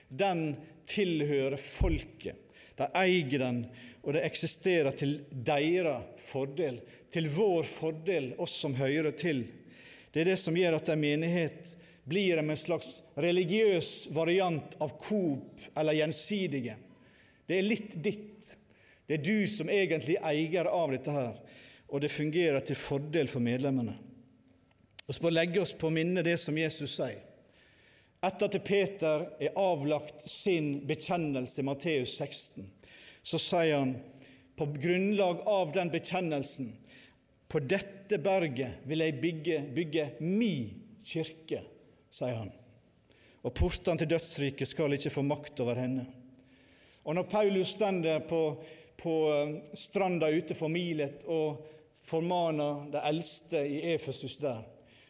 den 0.10 0.56
tilhører 0.90 1.58
folket. 1.62 2.42
De 2.76 2.88
eier 3.00 3.40
den, 3.40 3.62
og 4.04 4.14
det 4.14 4.26
eksisterer 4.28 4.94
til 4.98 5.18
deres 5.32 6.22
fordel, 6.22 6.82
til 7.12 7.30
vår 7.32 7.64
fordel, 7.66 8.34
oss 8.42 8.58
som 8.62 8.76
hører 8.78 9.16
til. 9.18 9.46
Det 10.12 10.22
er 10.24 10.32
det 10.34 10.40
som 10.40 10.56
gjør 10.56 10.78
at 10.78 10.92
en 10.92 11.02
menighet 11.02 11.76
blir 12.06 12.38
en 12.38 12.54
slags 12.58 13.00
religiøs 13.18 14.10
variant 14.14 14.76
av 14.84 14.94
Coop 15.02 15.64
eller 15.74 15.98
Gjensidige. 15.98 16.76
Det 17.48 17.58
er 17.58 17.66
litt 17.66 17.96
ditt. 18.04 18.52
Det 19.06 19.18
er 19.18 19.26
du 19.26 19.48
som 19.50 19.70
egentlig 19.70 20.18
er 20.20 20.28
eier 20.34 20.70
av 20.70 20.94
dette 20.94 21.14
her, 21.14 21.34
og 21.90 22.02
det 22.02 22.14
fungerer 22.14 22.62
til 22.66 22.78
fordel 22.78 23.30
for 23.30 23.42
medlemmene. 23.46 23.96
Vi 25.06 25.18
må 25.22 25.30
legge 25.30 25.62
oss 25.62 25.74
på 25.78 25.92
minne 25.94 26.24
det 26.26 26.38
som 26.42 26.58
Jesus 26.58 26.98
sier. 26.98 27.22
Etter 28.26 28.50
at 28.50 28.64
Peter 28.66 29.28
er 29.40 29.60
avlagt 29.60 30.24
sin 30.30 30.80
bekjennelse 30.88 31.62
i 31.62 31.66
Matteus 31.68 32.16
16, 32.18 32.66
så 33.26 33.42
sier 33.42 33.78
han 33.78 33.96
på 34.56 34.68
grunnlag 34.80 35.44
av 35.52 35.74
den 35.76 35.92
bekjennelsen 35.94 36.72
på 37.52 37.62
dette 37.64 38.18
berget 38.20 38.82
vil 38.90 39.04
jeg 39.04 39.20
bygge, 39.22 39.58
bygge 39.76 40.06
mi 40.26 40.54
kirke, 41.06 41.62
sier 42.12 42.40
han. 42.42 42.52
Og 43.46 43.54
portene 43.54 44.02
til 44.02 44.10
dødsriket 44.16 44.68
skal 44.72 44.96
ikke 44.98 45.14
få 45.14 45.24
makt 45.26 45.62
over 45.64 45.78
henne. 45.80 46.06
Og 47.06 47.14
når 47.16 47.28
Paulus 47.30 47.76
stender 47.76 48.24
på, 48.26 48.42
på 48.98 49.16
stranda 49.78 50.32
ute 50.34 50.58
for 50.58 50.74
Milet 50.74 51.24
og 51.30 51.62
formaner 52.06 52.88
de 52.94 53.04
eldste 53.12 53.62
i 53.62 53.84
Efesus 53.94 54.40
der, 54.42 54.64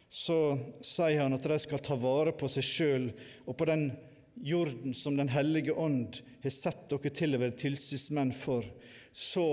så 0.08 0.58
sier 0.84 1.22
han 1.24 1.34
at 1.36 1.46
de 1.46 1.58
skal 1.60 1.82
ta 1.84 1.96
vare 1.98 2.34
på 2.36 2.48
seg 2.50 2.66
sjøl 2.66 3.08
og 3.44 3.56
på 3.58 3.66
den 3.68 3.88
jorden 4.46 4.94
som 4.94 5.16
Den 5.16 5.32
hellige 5.32 5.72
ånd 5.72 6.20
har 6.42 6.52
sett 6.52 6.88
dere 6.90 7.10
til 7.10 7.36
å 7.36 7.40
være 7.40 7.56
tilsynsmenn 7.56 8.34
for, 8.36 8.66
så 9.12 9.46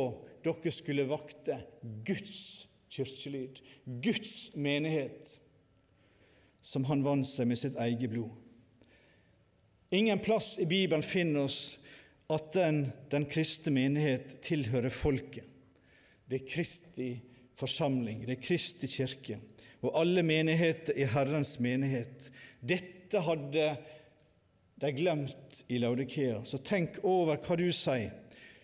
dere 0.44 0.74
skulle 0.76 1.08
vakte 1.08 1.58
Guds 2.06 2.68
kirkelyd, 2.94 3.62
Guds 3.86 4.52
menighet 4.56 5.38
som 6.64 6.86
han 6.88 7.04
vant 7.04 7.28
seg 7.28 7.50
med 7.50 7.60
sitt 7.60 7.80
eget 7.80 8.12
blod. 8.12 8.32
Ingen 9.94 10.20
plass 10.24 10.56
i 10.60 10.66
Bibelen 10.66 11.04
finner 11.06 11.48
oss 11.48 11.78
at 12.32 12.54
den, 12.56 12.88
den 13.12 13.28
kristne 13.30 13.74
menighet 13.76 14.40
tilhører 14.46 14.94
folket. 14.94 15.46
Det 16.26 16.40
er 16.40 16.48
Kristi 16.50 17.10
forsamling, 17.60 18.24
det 18.26 18.38
er 18.38 18.42
Kristi 18.42 18.90
kirke, 18.90 19.38
og 19.84 19.98
alle 20.00 20.24
menigheter 20.24 20.96
i 20.98 21.08
Herrens 21.12 21.58
menighet. 21.64 22.30
Dette 22.64 23.20
hadde 23.24 23.74
de 24.80 24.92
glemt 24.96 25.64
i 25.68 25.80
Laudikea. 25.80 26.42
Så 26.48 26.62
tenk 26.64 27.02
over 27.04 27.40
hva 27.44 27.60
du 27.60 27.68
sier 27.76 28.14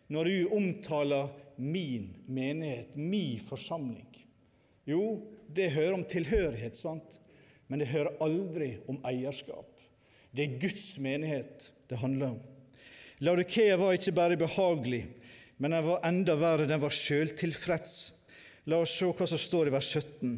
når 0.10 0.26
du 0.26 0.54
omtaler 0.58 1.30
min 1.60 2.08
menighet, 2.26 2.96
min 2.98 3.38
forsamling. 3.46 4.08
Jo, 4.90 5.20
det 5.54 5.74
hører 5.76 6.00
om 6.00 6.06
tilhørighet, 6.08 6.78
sant? 6.78 7.20
men 7.70 7.84
det 7.84 7.92
hører 7.92 8.16
aldri 8.26 8.72
om 8.90 8.98
eierskap. 9.06 9.68
Det 10.34 10.46
er 10.46 10.62
Guds 10.62 10.96
menighet 10.98 11.68
det 11.90 12.00
handler 12.02 12.34
om. 12.34 12.40
Laudikea 13.22 13.76
var 13.78 13.94
ikke 13.94 14.16
bare 14.18 14.40
behagelig, 14.40 15.04
men 15.62 15.76
den 15.76 15.86
var 15.86 16.08
enda 16.08 16.34
verre, 16.40 16.66
den 16.66 16.82
var 16.82 16.94
sjøltilfreds. 16.96 17.94
La 18.66 18.80
oss 18.82 18.96
se 18.98 19.10
hva 19.12 19.28
som 19.30 19.42
står 19.42 19.70
i 19.70 19.76
vers 19.76 19.92
17. 20.00 20.34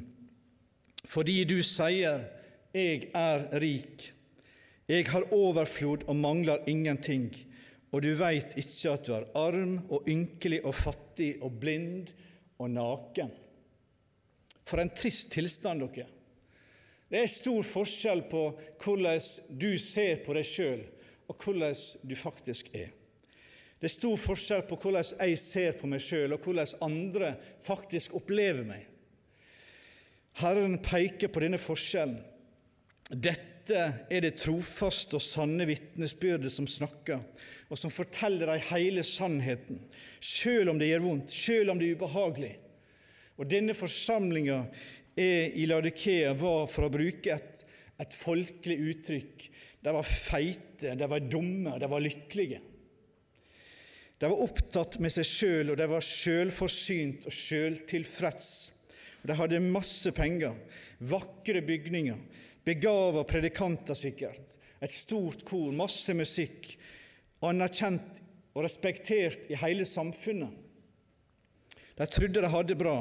Fordi 1.11 1.43
du 1.43 1.59
sier, 1.63 2.23
'Jeg 2.73 3.11
er 3.13 3.49
rik', 3.59 4.13
'Jeg 4.87 5.07
har 5.07 5.33
overflod 5.33 6.03
og 6.07 6.15
mangler 6.15 6.63
ingenting', 6.67 7.35
og 7.91 8.03
du 8.03 8.15
veit 8.15 8.55
ikke 8.55 8.93
at 8.93 9.05
du 9.05 9.13
er 9.13 9.27
arm 9.35 9.81
og 9.89 10.07
ynkelig 10.07 10.65
og 10.65 10.75
fattig 10.75 11.35
og 11.41 11.59
blind 11.59 12.13
og 12.59 12.71
naken. 12.71 13.31
For 14.63 14.79
en 14.79 14.89
trist 14.95 15.31
tilstand, 15.31 15.81
dere. 15.81 16.07
Det 17.11 17.19
er 17.19 17.27
stor 17.27 17.63
forskjell 17.63 18.21
på 18.31 18.43
hvordan 18.79 19.19
du 19.59 19.77
ser 19.77 20.23
på 20.23 20.33
deg 20.33 20.47
sjøl, 20.47 20.85
og 21.27 21.35
hvordan 21.43 21.75
du 22.07 22.15
faktisk 22.15 22.71
er. 22.73 22.87
Det 23.81 23.89
er 23.89 23.97
stor 23.97 24.15
forskjell 24.15 24.63
på 24.69 24.77
hvordan 24.79 25.03
jeg 25.19 25.39
ser 25.39 25.75
på 25.75 25.87
meg 25.91 25.99
sjøl, 25.99 26.31
og 26.37 26.39
hvordan 26.39 26.67
andre 26.87 27.35
faktisk 27.67 28.15
opplever 28.15 28.63
meg. 28.63 28.90
Herren 30.39 30.77
peker 30.83 31.31
på 31.31 31.43
denne 31.43 31.59
forskjellen. 31.59 32.21
Dette 33.11 33.81
er 34.09 34.23
det 34.23 34.37
trofaste 34.41 35.17
og 35.19 35.23
sanne 35.23 35.67
vitnesbyrdet 35.69 36.51
som 36.53 36.67
snakker, 36.69 37.19
og 37.69 37.79
som 37.79 37.91
forteller 37.93 38.49
deg 38.49 38.69
hele 38.71 39.03
sannheten, 39.05 39.81
sjøl 40.23 40.71
om 40.71 40.79
det 40.79 40.89
gjør 40.91 41.05
vondt, 41.05 41.35
sjøl 41.35 41.71
om 41.73 41.79
det 41.79 41.89
er 41.89 41.99
ubehagelig. 41.99 42.55
Og 43.39 43.47
denne 43.51 43.75
forsamlinga 43.77 44.63
i 45.19 45.67
Ladikea 45.67 46.33
var, 46.39 46.65
for 46.71 46.87
å 46.87 46.93
bruke 46.93 47.35
et, 47.35 47.63
et 48.01 48.15
folkelig 48.15 48.77
uttrykk, 48.91 49.47
de 49.81 49.93
var 49.95 50.07
feite, 50.07 50.95
de 50.97 51.07
var 51.09 51.23
dumme, 51.25 51.77
de 51.81 51.89
var 51.89 52.03
lykkelige. 52.03 52.59
De 54.21 54.29
var 54.29 54.43
opptatt 54.45 54.99
med 55.01 55.09
seg 55.09 55.25
sjøl, 55.25 55.71
og 55.73 55.79
de 55.79 55.87
var 55.89 56.05
sjølforsynt 56.05 57.25
og 57.25 57.33
sjøltilfreds. 57.33 58.51
De 59.27 59.35
hadde 59.37 59.61
masse 59.61 60.11
penger, 60.17 60.55
vakre 60.99 61.61
bygninger, 61.65 62.17
begava 62.65 63.23
predikanter 63.27 63.97
sikkert, 63.97 64.57
et 64.81 64.93
stort 64.93 65.45
kor, 65.45 65.69
masse 65.77 66.13
musikk, 66.17 66.73
anerkjent 67.45 68.21
og 68.55 68.65
respektert 68.65 69.47
i 69.51 69.59
hele 69.61 69.85
samfunnet. 69.85 70.53
De 71.97 72.07
trodde 72.09 72.41
de 72.41 72.49
hadde 72.49 72.77
bra, 72.79 72.99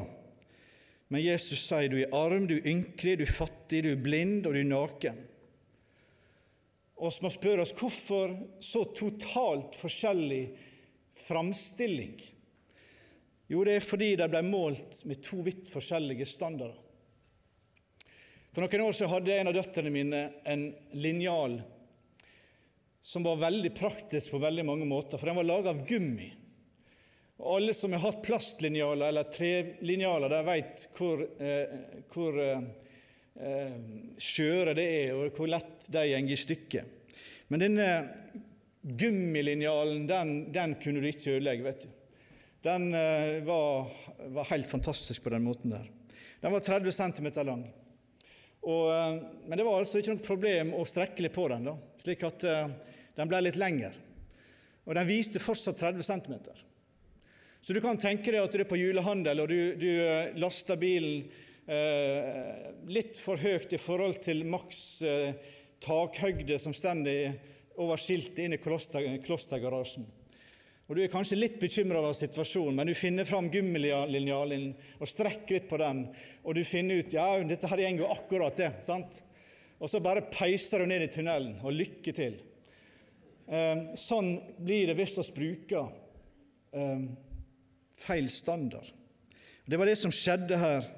men 1.10 1.24
Jesus 1.24 1.62
sier 1.64 1.90
du 1.90 1.98
er 1.98 2.12
arm, 2.14 2.46
du 2.46 2.58
er 2.58 2.68
ynkelig, 2.70 3.16
du 3.18 3.24
er 3.24 3.34
fattig, 3.34 3.82
du 3.84 3.90
er 3.94 4.02
blind 4.02 4.44
og 4.44 4.54
du 4.54 4.60
er 4.60 4.68
naken. 4.68 5.22
Og 7.00 7.14
vi 7.14 7.24
må 7.24 7.30
spørre 7.32 7.64
oss 7.64 7.72
hvorfor 7.74 8.34
så 8.62 8.84
totalt 8.94 9.78
forskjellig 9.80 10.42
framstilling? 11.26 12.12
Jo, 13.50 13.64
det 13.66 13.76
er 13.76 13.82
fordi 13.82 14.12
de 14.18 14.28
ble 14.30 14.44
målt 14.46 15.00
med 15.10 15.22
to 15.26 15.40
vidt 15.42 15.66
forskjellige 15.72 16.28
standarder. 16.28 16.78
For 18.54 18.62
noen 18.62 18.84
år 18.84 18.94
siden 18.94 19.12
hadde 19.12 19.36
en 19.36 19.50
av 19.50 19.56
døtrene 19.56 19.92
mine 19.94 20.20
en 20.48 20.64
linjal 20.98 21.60
som 23.02 23.24
var 23.26 23.40
veldig 23.40 23.72
praktisk 23.74 24.34
på 24.34 24.40
veldig 24.42 24.64
mange 24.66 24.86
måter, 24.86 25.18
for 25.18 25.30
den 25.30 25.38
var 25.38 25.48
laga 25.48 25.72
av 25.72 25.82
gummi. 25.88 26.28
Og 27.40 27.56
Alle 27.56 27.74
som 27.74 27.94
har 27.96 28.02
hatt 28.04 28.22
plastlinjaler 28.22 29.08
eller 29.08 29.30
trelinjaler, 29.32 30.30
de 30.30 30.40
vet 30.46 30.82
hvor, 30.98 31.22
eh, 31.40 31.76
hvor 32.12 32.36
eh, 32.42 33.78
skjøre 34.20 34.74
det 34.76 34.88
er, 34.98 35.14
og 35.16 35.38
hvor 35.38 35.48
lett 35.50 35.88
de 35.88 36.04
går 36.12 36.34
i 36.34 36.40
stykker. 36.42 36.90
Men 37.50 37.64
denne 37.64 37.88
gummilinjalen, 38.82 40.04
den, 40.06 40.36
den, 40.52 40.76
kunne 40.82 41.00
du 41.00 41.08
ikke 41.08 41.38
ødelegge. 41.38 41.64
vet 41.64 41.86
du. 41.86 41.99
Den 42.62 42.94
eh, 42.94 43.42
var, 43.42 43.86
var, 44.28 44.44
helt 44.50 44.68
fantastisk 44.68 45.24
på 45.24 45.32
den 45.32 45.44
måten 45.46 45.72
der. 45.72 45.86
Den 46.40 46.52
var 46.52 46.60
30 46.60 46.92
cm 46.92 47.28
lang. 47.46 47.64
Og, 48.60 48.90
eh, 48.92 49.14
men 49.46 49.56
det 49.56 49.64
var 49.64 49.80
altså 49.80 50.00
ikke 50.00 50.16
noe 50.16 50.26
problem 50.26 50.74
å 50.76 50.84
strekke 50.88 51.24
litt 51.24 51.36
på 51.36 51.46
den, 51.48 51.70
da, 51.70 51.76
slik 52.04 52.24
at 52.28 52.44
eh, 52.44 52.72
den 53.16 53.30
ble 53.30 53.40
litt 53.46 53.60
lengre. 53.60 53.94
Og 54.84 54.92
den 54.96 55.08
viste 55.08 55.40
fortsatt 55.40 55.80
30 55.80 56.04
cm. 56.04 56.36
Så 57.64 57.76
du 57.76 57.80
kan 57.84 58.00
tenke 58.00 58.32
deg 58.32 58.42
at 58.42 58.52
du 58.52 58.60
er 58.60 58.68
på 58.68 58.80
julehandel, 58.80 59.40
og 59.40 59.48
du, 59.48 59.80
du 59.80 59.90
laster 60.40 60.80
bilen 60.80 61.26
eh, 61.64 62.70
litt 62.92 63.16
for 63.20 63.40
høyt 63.40 63.72
i 63.72 63.80
forhold 63.80 64.20
til 64.24 64.44
maks 64.48 64.84
eh, 65.06 65.32
takhøgde 65.80 66.60
som 66.60 66.76
står 66.76 67.08
over 67.80 68.00
skiltet 68.00 68.44
inne 68.44 68.58
i 68.58 68.62
kloster, 68.62 69.06
klostergarasjen. 69.24 70.04
Og 70.90 70.96
Du 70.98 71.04
er 71.04 71.12
kanskje 71.12 71.36
litt 71.38 71.60
bekymra 71.62 72.00
over 72.00 72.16
situasjonen, 72.18 72.74
men 72.74 72.88
du 72.90 72.96
finner 72.98 73.26
fram 73.28 73.46
gummilinjalen 73.46 74.72
og 74.98 75.06
strekker 75.06 75.60
litt 75.60 75.68
på 75.70 75.78
den, 75.78 76.00
og 76.42 76.56
du 76.58 76.64
finner 76.66 76.98
ut 76.98 77.14
ja, 77.14 77.28
dette 77.46 77.70
her 77.70 77.82
går 77.94 78.10
akkurat, 78.10 78.56
det. 78.58 78.72
sant? 78.82 79.20
Og 79.78 79.86
så 79.86 80.00
bare 80.02 80.26
peiser 80.34 80.82
du 80.82 80.90
ned 80.90 81.04
i 81.06 81.12
tunnelen, 81.14 81.60
og 81.62 81.76
lykke 81.78 82.10
til. 82.16 82.40
Eh, 83.46 83.94
sånn 84.02 84.32
blir 84.58 84.90
det 84.90 84.96
hvis 84.98 85.14
vi 85.20 85.28
bruker 85.38 85.94
eh, 86.74 87.06
feil 88.02 88.26
standard. 88.26 88.90
Det 89.70 89.78
var 89.78 89.86
det 89.86 89.98
som 90.00 90.10
skjedde 90.10 90.58
her. 90.58 90.90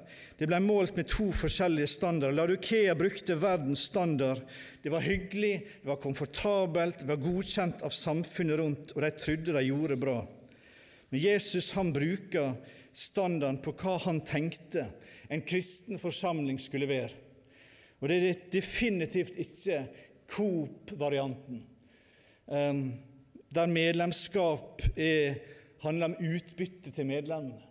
Det 0.43 0.49
ble 0.51 0.57
målt 0.59 0.97
med 0.97 1.07
to 1.07 1.29
forskjellige 1.31 1.87
standarder. 1.87 2.35
Laudikea 2.35 2.97
brukte 2.99 3.37
verdens 3.39 3.85
standard. 3.87 4.41
Det 4.83 4.91
var 4.91 4.99
hyggelig, 4.99 5.53
det 5.81 5.87
var 5.87 6.01
komfortabelt, 6.03 6.99
det 6.99 7.07
var 7.07 7.21
godkjent 7.23 7.85
av 7.87 7.93
samfunnet 7.95 8.59
rundt, 8.59 8.91
og 8.91 9.05
de 9.05 9.11
trodde 9.15 9.55
de 9.55 9.63
gjorde 9.63 9.97
bra. 10.01 10.17
Men 11.13 11.23
Jesus 11.23 11.71
han 11.77 11.93
bruker 11.95 12.57
standarden 12.91 13.61
på 13.63 13.71
hva 13.85 13.95
han 14.03 14.19
tenkte 14.27 14.89
en 15.31 15.47
kristen 15.47 16.01
forsamling 16.01 16.59
skulle 16.59 16.91
være. 16.91 17.15
Og 18.03 18.11
det 18.11 18.19
er 18.19 18.45
definitivt 18.51 19.39
ikke 19.39 19.85
Coop-varianten, 20.27 21.63
um, 22.51 22.87
der 23.47 23.77
medlemskap 23.79 24.83
er 24.91 25.39
handler 25.87 26.11
om 26.11 26.33
utbytte 26.35 26.91
til 26.91 27.07
medlemmene. 27.07 27.63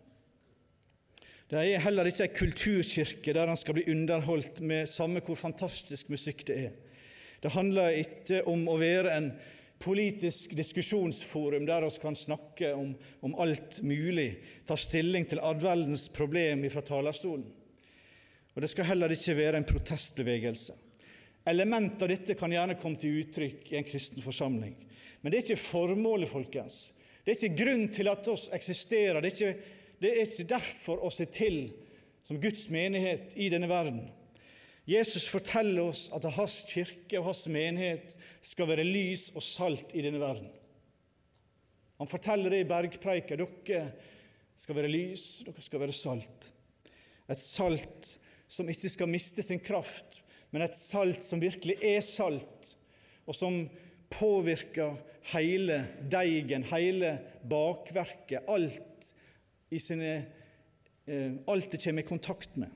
Det 1.52 1.60
er 1.60 1.82
heller 1.84 2.08
ikke 2.08 2.24
ei 2.24 2.32
kulturkirke 2.32 3.32
der 3.36 3.50
han 3.50 3.58
skal 3.60 3.76
bli 3.76 3.82
underholdt 3.92 4.62
med 4.64 4.88
samme 4.88 5.20
hvor 5.20 5.36
fantastisk 5.36 6.08
musikk 6.08 6.46
det 6.48 6.54
er. 6.56 6.70
Det 7.44 7.50
handler 7.52 7.98
ikke 8.00 8.38
om 8.48 8.62
å 8.72 8.78
være 8.80 9.12
en 9.12 9.26
politisk 9.82 10.54
diskusjonsforum 10.56 11.66
der 11.68 11.84
vi 11.84 11.90
kan 12.00 12.16
snakke 12.16 12.70
om, 12.72 12.94
om 13.20 13.34
alt 13.44 13.82
mulig, 13.84 14.38
ta 14.64 14.78
stilling 14.80 15.28
til 15.28 15.42
adverdens 15.44 16.06
verdens 16.06 16.06
problem 16.16 16.64
fra 16.72 16.84
talerstolen. 16.88 17.44
Og 18.54 18.62
Det 18.62 18.72
skal 18.72 18.88
heller 18.88 19.12
ikke 19.12 19.36
være 19.36 19.60
en 19.60 19.68
protestbevegelse. 19.68 20.72
Element 21.52 22.00
av 22.00 22.08
dette 22.14 22.38
kan 22.38 22.52
gjerne 22.52 22.78
komme 22.80 22.96
til 22.96 23.20
uttrykk 23.26 23.74
i 23.74 23.76
en 23.76 23.90
kristen 23.92 24.24
forsamling. 24.24 24.72
Men 25.20 25.28
det 25.28 25.42
er 25.42 25.46
ikke 25.50 25.68
formålet, 25.68 26.32
folkens. 26.32 26.94
Det 27.20 27.34
er 27.34 27.40
ikke 27.42 27.60
grunn 27.64 27.88
til 27.92 28.08
at 28.08 28.28
oss 28.32 28.48
eksisterer. 28.56 29.20
Det 29.20 29.34
er 29.34 29.36
ikke, 29.36 29.80
det 30.02 30.10
er 30.12 30.26
ikke 30.26 30.50
derfor 30.50 31.04
oss 31.06 31.20
er 31.22 31.30
til 31.32 31.70
som 32.26 32.40
Guds 32.42 32.68
menighet 32.72 33.34
i 33.38 33.48
denne 33.52 33.68
verden. 33.70 34.04
Jesus 34.88 35.28
forteller 35.30 35.92
oss 35.92 36.08
at 36.14 36.26
hans 36.34 36.62
kirke 36.70 37.20
og 37.20 37.28
hans 37.28 37.44
menighet 37.50 38.16
skal 38.42 38.66
være 38.70 38.86
lys 38.86 39.28
og 39.36 39.44
salt 39.46 39.94
i 39.94 40.02
denne 40.02 40.18
verden. 40.22 40.48
Han 42.02 42.10
forteller 42.10 42.50
det 42.50 42.64
i 42.64 42.66
bergpreika. 42.66 43.38
Dere 43.38 43.84
skal 44.58 44.78
være 44.78 44.90
lys, 44.90 45.26
dere 45.46 45.62
skal 45.62 45.84
være 45.84 45.94
salt. 45.94 46.48
Et 47.30 47.38
salt 47.38 48.16
som 48.50 48.68
ikke 48.68 48.90
skal 48.90 49.10
miste 49.10 49.44
sin 49.46 49.62
kraft, 49.62 50.18
men 50.50 50.64
et 50.66 50.76
salt 50.76 51.22
som 51.24 51.40
virkelig 51.40 51.78
er 51.78 52.02
salt, 52.04 52.74
og 53.24 53.38
som 53.38 53.62
påvirker 54.12 54.98
hele 55.30 55.78
deigen, 56.10 56.66
hele 56.68 57.14
bakverket, 57.48 58.42
alt, 58.50 58.91
sine, 59.80 60.26
eh, 61.06 61.32
alt 61.46 61.70
det 61.70 61.80
kommer 61.84 62.02
i 62.02 62.08
kontakt 62.08 62.56
med. 62.56 62.70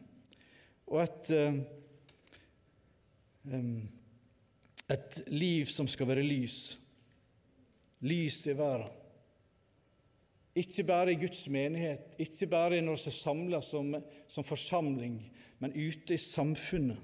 Og 0.86 1.02
et, 1.02 1.30
eh, 1.30 1.54
et 4.90 5.22
liv 5.28 5.66
som 5.66 5.88
skal 5.88 6.06
være 6.06 6.22
lys. 6.22 6.78
Lys 8.00 8.46
i 8.46 8.56
verden. 8.56 8.92
Ikke 10.56 10.84
bare 10.88 11.12
i 11.12 11.18
Guds 11.20 11.48
menighet, 11.52 12.14
ikke 12.18 12.46
bare 12.48 12.80
når 12.80 12.96
vi 12.96 13.10
er 13.10 13.12
samla 13.12 13.60
som, 13.60 13.90
som 14.28 14.44
forsamling, 14.44 15.18
men 15.60 15.74
ute 15.76 16.14
i 16.14 16.20
samfunnet, 16.20 16.96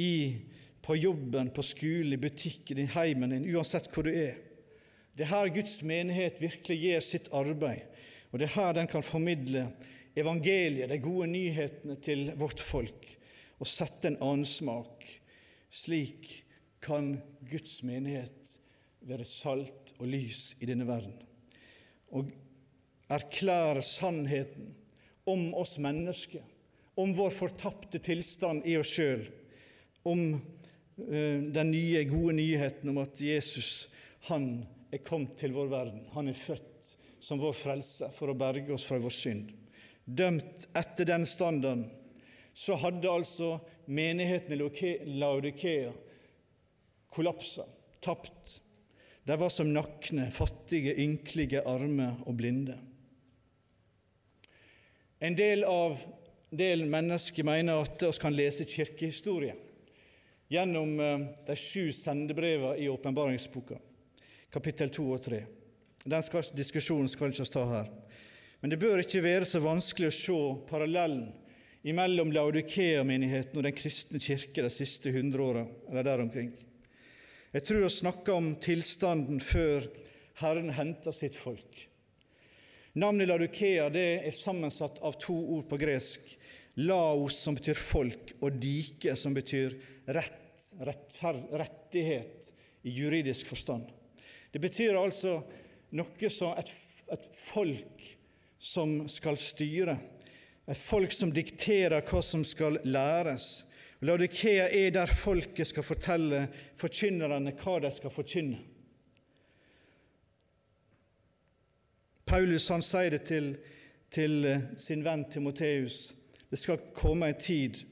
i 0.00 0.40
på 0.80 0.96
jobben, 0.96 1.50
på 1.52 1.62
skolen, 1.62 2.14
i 2.16 2.20
butikken, 2.20 2.78
i 2.80 2.88
heimen 2.94 3.34
din, 3.34 3.44
uansett 3.52 3.90
hvor 3.92 4.08
du 4.08 4.14
er. 4.14 4.38
Det 5.12 5.26
er 5.26 5.32
her 5.34 5.52
Guds 5.52 5.82
menighet 5.84 6.40
virkelig 6.40 6.78
gjør 6.80 7.04
sitt 7.04 7.28
arbeid, 7.36 7.84
og 8.30 8.38
det 8.38 8.46
er 8.48 8.56
her 8.56 8.76
den 8.76 8.90
kan 8.90 9.04
formidle 9.06 9.66
evangeliet, 10.18 10.90
de 10.90 10.98
gode 11.02 11.28
nyhetene, 11.30 11.96
til 12.02 12.30
vårt 12.38 12.62
folk 12.62 13.08
og 13.60 13.68
sette 13.68 14.08
en 14.08 14.20
annen 14.22 14.46
smak. 14.48 15.04
Slik 15.70 16.30
kan 16.82 17.18
Guds 17.50 17.80
menighet 17.86 18.54
være 19.06 19.26
salt 19.28 19.92
og 19.98 20.08
lys 20.10 20.54
i 20.60 20.68
denne 20.70 20.86
verden. 20.88 21.14
Og 22.10 22.30
erklære 23.10 23.82
sannheten 23.84 24.72
om 25.28 25.50
oss 25.58 25.76
mennesker, 25.82 26.42
om 26.96 27.12
vår 27.16 27.34
fortapte 27.34 28.00
tilstand 28.02 28.64
i 28.68 28.78
oss 28.80 28.94
sjøl, 28.96 29.26
om 30.08 30.40
Eh, 31.08 31.42
den 31.42 31.70
nye, 31.70 32.04
gode 32.04 32.34
nyheten 32.36 32.90
om 32.92 32.98
at 33.00 33.20
Jesus 33.20 33.88
han 34.28 34.66
er 34.92 35.00
kommet 35.04 35.38
til 35.40 35.54
vår 35.56 35.70
verden. 35.70 36.02
Han 36.12 36.28
er 36.28 36.36
født 36.36 36.69
som 37.20 37.40
vår 37.40 37.56
frelse 37.56 38.10
for 38.16 38.32
å 38.32 38.38
berge 38.38 38.72
oss 38.74 38.86
fra 38.88 38.98
vår 39.00 39.14
synd. 39.14 39.50
Dømt 40.04 40.66
etter 40.76 41.06
den 41.06 41.26
standarden 41.28 41.86
så 42.56 42.76
hadde 42.80 43.10
altså 43.10 43.58
menigheten 43.86 44.56
i 44.56 44.94
Laudikea 45.20 45.92
kollapsa, 47.10 47.66
tapt. 48.00 48.60
De 49.24 49.36
var 49.36 49.50
som 49.52 49.68
nakne, 49.72 50.30
fattige, 50.32 50.94
ynkelige, 51.02 51.62
arme 51.66 52.14
og 52.26 52.34
blinde. 52.38 52.78
En 55.20 55.36
del 55.36 55.66
av 55.68 56.00
del 56.50 56.86
mennesker 56.90 57.46
mener 57.46 57.82
at 57.84 58.02
vi 58.02 58.10
kan 58.22 58.34
lese 58.34 58.64
kirkehistorie 58.66 59.54
gjennom 60.50 60.96
eh, 60.98 61.26
de 61.46 61.56
sju 61.58 61.92
sendebrevene 61.94 62.78
i 62.80 62.88
åpenbaringsboka, 62.90 63.76
kapittel 64.50 64.90
2 64.90 65.04
og 65.14 65.22
3. 65.28 65.42
Den 66.04 66.22
skal, 66.24 66.46
diskusjonen 66.56 67.10
skal 67.12 67.34
ikke 67.34 67.48
ta 67.52 67.66
her. 67.68 67.90
Men 68.60 68.72
det 68.72 68.80
bør 68.80 69.02
ikke 69.02 69.22
være 69.24 69.48
så 69.48 69.60
vanskelig 69.64 70.08
å 70.10 70.16
se 70.16 70.40
parallellen 70.68 71.28
mellom 71.96 72.32
Laudikea-menigheten 72.32 73.56
og 73.56 73.64
den 73.64 73.76
kristne 73.76 74.20
kirke 74.20 74.64
de 74.64 74.72
siste 74.72 75.12
hundre 75.14 75.44
åra, 75.44 75.62
eller 75.88 76.04
der 76.04 76.24
omkring. 76.24 76.50
Jeg 77.50 77.66
tror 77.66 77.86
å 77.86 77.92
snakke 77.92 78.34
om 78.36 78.52
tilstanden 78.62 79.40
før 79.42 79.88
Herren 80.40 80.70
henter 80.76 81.14
sitt 81.16 81.36
folk. 81.36 81.86
Navnet 83.00 83.28
Laudikea 83.30 83.88
er 83.94 84.34
sammensatt 84.34 85.00
av 85.06 85.16
to 85.22 85.34
ord 85.56 85.68
på 85.70 85.78
gresk. 85.80 86.36
Laos, 86.80 87.36
som 87.42 87.56
betyr 87.56 87.78
folk, 87.78 88.34
og 88.40 88.60
dike, 88.62 89.16
som 89.18 89.34
betyr 89.34 89.76
rett, 90.14 90.68
rettighet 90.80 92.52
i 92.86 92.94
juridisk 92.94 93.48
forstand. 93.50 93.88
Det 94.50 94.62
betyr 94.62 94.98
altså 94.98 95.40
noe 95.96 96.30
som 96.30 96.56
et, 96.58 96.70
et 97.10 97.28
folk 97.34 98.06
som 98.60 99.08
skal 99.10 99.38
styre, 99.40 99.96
et 100.70 100.78
folk 100.78 101.12
som 101.14 101.32
dikterer 101.34 102.04
hva 102.06 102.22
som 102.22 102.44
skal 102.46 102.78
læres. 102.84 103.64
Laudikea 104.04 104.68
er 104.72 104.92
der 104.94 105.10
folket 105.10 105.68
skal 105.68 105.84
fortelle 105.84 106.46
forkynnerne 106.80 107.54
hva 107.58 107.78
de 107.84 107.90
skal 107.92 108.14
forkynne. 108.14 108.60
Paulus 112.30 112.68
han 112.70 112.84
sier 112.86 113.10
det 113.10 113.24
til, 113.26 113.54
til 114.14 114.44
sin 114.78 115.02
venn 115.02 115.24
Timoteus. 115.32 116.12
Det 116.50 116.58
skal 116.60 116.92
komme 116.94 117.32
en 117.32 117.40
tid 117.40 117.82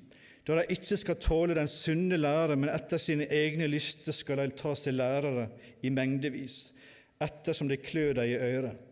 da 0.49 0.63
de 0.63 0.73
ikke 0.73 0.97
skal 0.97 1.19
tåle 1.21 1.53
den 1.59 1.69
sunne 1.69 2.17
lære, 2.17 2.55
men 2.57 2.71
etter 2.73 2.97
sine 2.97 3.27
egne 3.29 3.67
lyster 3.69 4.15
skal 4.17 4.41
de 4.41 4.55
ta 4.57 4.71
seg 4.79 4.95
lærere 4.97 5.51
i 5.85 5.91
mengdevis, 5.93 6.71
ettersom 7.23 7.71
det 7.71 7.83
klør 7.87 8.15
dem 8.21 8.31
i 8.31 8.37
øret. 8.37 8.85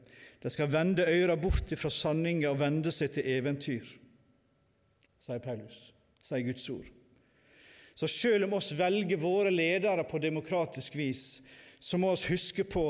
De 0.43 0.51
skal 0.53 0.71
vende 0.71 1.07
øra 1.07 1.37
bort 1.41 1.73
fra 1.79 1.91
sanninga 1.91 2.51
og 2.53 2.61
vende 2.61 2.93
seg 2.95 3.15
til 3.17 3.29
eventyr, 3.37 3.87
sier 5.19 5.43
Paulus, 5.43 5.79
sier 6.23 6.45
Guds 6.47 6.69
ord. 6.71 6.91
Så 7.97 8.09
selv 8.13 8.45
om 8.47 8.59
oss 8.59 8.75
velger 8.77 9.19
våre 9.19 9.51
ledere 9.51 10.05
på 10.05 10.21
demokratisk 10.21 10.99
vis, 11.01 11.41
så 11.81 11.99
må 11.99 12.13
oss 12.13 12.27
huske 12.29 12.67
på 12.69 12.85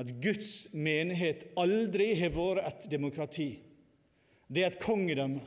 at 0.00 0.10
Guds 0.22 0.72
menighet 0.74 1.46
aldri 1.60 2.10
har 2.18 2.34
vært 2.34 2.66
et 2.66 2.90
demokrati. 2.90 3.50
Det 4.50 4.64
er 4.64 4.72
et 4.72 4.82
kongedømme. 4.82 5.42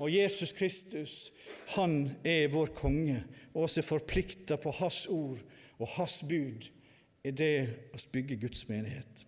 Og 0.00 0.08
Jesus 0.08 0.54
Kristus, 0.56 1.14
han 1.76 2.16
er 2.24 2.48
vår 2.48 2.70
konge, 2.72 3.18
og 3.52 3.66
oss 3.66 3.76
er 3.76 3.84
forplikta 3.84 4.56
på 4.56 4.72
hans 4.78 5.04
ord 5.12 5.42
og 5.76 5.90
hans 5.98 6.22
bud 6.24 6.70
i 7.24 7.32
det 7.36 7.54
å 7.94 8.00
bygge 8.12 8.38
Guds 8.40 8.64
menighet. 8.68 9.26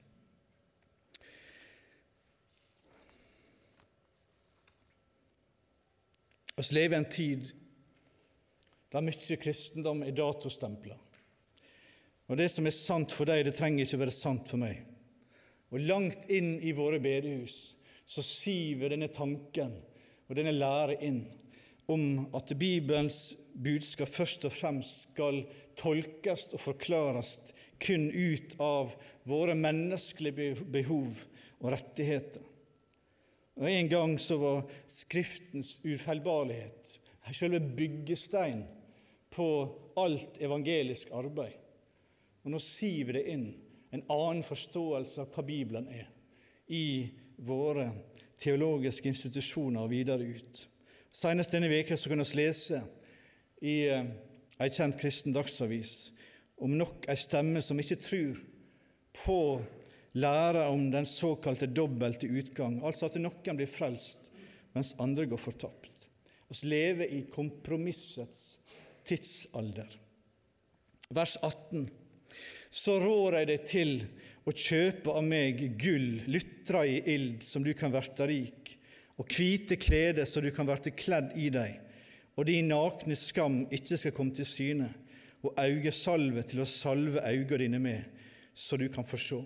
Vi 6.53 6.77
lever 6.77 6.97
i 6.97 7.01
en 7.01 7.11
tid 7.11 7.51
der 8.93 9.05
mye 9.05 9.39
kristendom 9.41 10.03
er 10.05 10.15
datostempla. 10.17 10.99
Og 12.29 12.39
det 12.39 12.49
som 12.53 12.67
er 12.69 12.77
sant 12.77 13.13
for 13.13 13.29
deg, 13.29 13.47
det 13.47 13.57
trenger 13.57 13.87
ikke 13.87 14.03
være 14.05 14.15
sant 14.15 14.49
for 14.49 14.61
meg. 14.61 14.83
Og 15.73 15.81
langt 15.89 16.29
inn 16.33 16.55
i 16.61 16.75
våre 16.77 17.01
bedehus 17.03 17.73
så 18.09 18.25
siver 18.25 18.93
denne 18.93 19.09
tanken 19.13 19.73
og 20.29 20.37
denne 20.37 20.53
lære 20.53 20.99
inn 21.05 21.23
om 21.91 22.29
at 22.37 22.53
Bibelens 22.59 23.33
budskap 23.53 24.13
først 24.13 24.47
og 24.49 24.55
fremst 24.55 25.09
skal 25.11 25.43
tolkes 25.77 26.51
og 26.53 26.61
forklares 26.61 27.35
kun 27.83 28.09
ut 28.11 28.55
av 28.63 28.95
våre 29.29 29.55
menneskelige 29.59 30.65
behov 30.73 31.21
og 31.61 31.73
rettigheter. 31.75 32.43
Og 33.61 33.69
En 33.69 33.89
gang 33.89 34.19
så 34.19 34.39
var 34.41 34.63
Skriftens 34.89 35.79
ufeilbarlighet 35.85 36.99
selve 37.31 37.61
byggestein 37.61 38.65
på 39.31 39.49
alt 39.97 40.41
evangelisk 40.43 41.13
arbeid. 41.15 41.59
Og 42.43 42.51
Nå 42.51 42.59
siver 42.59 43.21
det 43.21 43.27
inn 43.31 43.47
en 43.93 44.03
annen 44.11 44.43
forståelse 44.43 45.23
av 45.23 45.31
hva 45.35 45.45
Bibelen 45.47 45.87
er, 45.93 46.09
i 46.67 47.13
våre 47.37 47.91
teologiske 48.41 49.11
institusjoner 49.11 49.85
og 49.85 49.93
videre 49.93 50.27
ut. 50.27 50.67
Senest 51.13 51.53
denne 51.53 51.71
veka 51.71 51.97
så 51.97 52.11
kan 52.11 52.23
vi 52.23 52.39
lese 52.41 52.81
i 53.63 53.77
eh, 53.93 54.09
ei 54.59 54.71
kjent 54.73 54.97
kristen 54.99 55.35
dagsavis 55.37 56.12
om 56.63 56.75
nok 56.79 57.09
ei 57.11 57.19
stemme 57.19 57.63
som 57.65 57.81
ikke 57.83 57.99
tror 58.01 58.39
på 59.25 59.39
lære 60.13 60.67
om 60.71 60.91
den 60.93 61.07
såkalte 61.09 61.67
dobbelte 61.67 62.29
utgang, 62.29 62.81
altså 62.85 63.09
at 63.09 63.19
noen 63.21 63.59
blir 63.59 63.71
frelst, 63.71 64.31
mens 64.77 64.95
andre 65.03 65.27
går 65.29 65.41
fortapt. 65.41 66.07
Vi 66.53 66.69
lever 66.69 67.09
i 67.09 67.23
kompromissets 67.33 68.59
tidsalder. 69.09 69.89
Vers 71.13 71.37
18. 71.43 71.87
Så 72.73 72.99
rår 73.01 73.41
jeg 73.41 73.49
deg 73.51 73.65
til 73.69 73.95
å 74.49 74.53
kjøpe 74.53 75.15
av 75.17 75.25
meg 75.25 75.61
gull, 75.81 76.23
lytra 76.29 76.85
i 76.89 77.01
ild, 77.15 77.43
som 77.45 77.65
du 77.65 77.73
kan 77.77 77.93
verte 77.93 78.27
rik, 78.29 78.77
og 79.21 79.29
hvite 79.29 79.77
klede, 79.81 80.25
så 80.27 80.41
du 80.41 80.51
kan 80.55 80.69
verte 80.69 80.95
kledd 80.97 81.35
i 81.39 81.51
deg, 81.53 81.79
og 82.37 82.49
din 82.49 82.71
nakne 82.73 83.17
skam 83.19 83.63
ikke 83.73 83.99
skal 84.01 84.15
komme 84.17 84.35
til 84.37 84.49
syne, 84.49 84.89
og 85.43 85.59
augesalve 85.59 86.45
til 86.47 86.63
å 86.63 86.69
salve 86.69 87.23
auga 87.27 87.59
dine 87.59 87.81
med, 87.83 88.05
så 88.55 88.79
du 88.79 88.87
kan 88.93 89.07
få 89.07 89.19
se. 89.21 89.41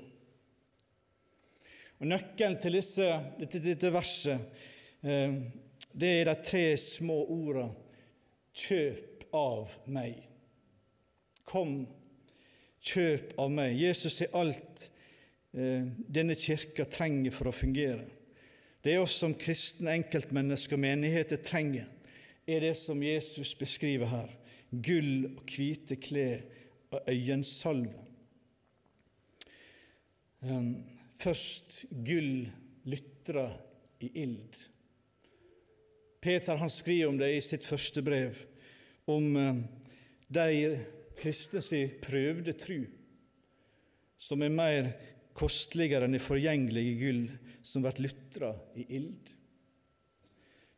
Og 1.96 2.10
Nøkkelen 2.10 2.58
til 2.60 2.76
disse, 2.76 3.06
dette, 3.38 3.62
dette 3.64 3.92
verset 3.94 4.42
eh, 5.00 5.38
det 5.96 6.10
er 6.20 6.28
de 6.28 6.34
tre 6.44 6.64
små 6.76 7.22
ordene 7.24 7.72
'kjøp 8.56 9.24
av 9.36 9.72
meg'. 9.92 10.24
Kom, 11.44 11.86
kjøp 12.80 13.34
av 13.40 13.50
meg. 13.52 13.76
Jesus 13.76 14.20
er 14.24 14.36
alt 14.36 14.86
eh, 15.56 15.84
denne 16.08 16.36
kirka 16.36 16.84
trenger 16.88 17.32
for 17.32 17.50
å 17.50 17.54
fungere. 17.54 18.06
Det 18.84 18.94
er 18.94 19.02
oss 19.02 19.16
som 19.20 19.34
kristne 19.34 19.96
enkeltmennesker 19.96 20.76
og 20.76 20.84
menigheter 20.84 21.40
trenger, 21.42 21.88
er 22.46 22.60
det 22.62 22.76
som 22.78 23.00
Jesus 23.02 23.54
beskriver 23.58 24.06
her. 24.06 24.28
Gull 24.70 25.28
og 25.36 25.44
hvite 25.50 25.96
klær 26.00 26.42
og 26.94 27.10
øyensalve. 27.10 28.02
Først 31.18 31.84
gull 31.90 32.46
lytra 32.86 33.46
i 34.00 34.10
ild. 34.22 34.66
Peter 36.20 36.58
han 36.58 36.70
skriver 36.70 37.08
om 37.08 37.18
det 37.18 37.30
i 37.36 37.42
sitt 37.44 37.64
første 37.66 38.02
brev, 38.02 38.34
om 39.06 39.36
um, 39.36 39.60
de 40.28 40.78
kristne 41.16 41.62
si 41.62 41.84
prøvde 42.02 42.54
tru, 42.58 42.80
som 44.18 44.42
er 44.42 44.54
mer 44.54 44.90
kosteligere 45.36 46.08
enn 46.08 46.16
det 46.16 46.24
forgjengelige 46.24 46.96
gull 47.00 47.22
som 47.66 47.84
blir 47.84 48.06
lytra 48.08 48.52
i 48.78 48.86
ild. 48.98 49.32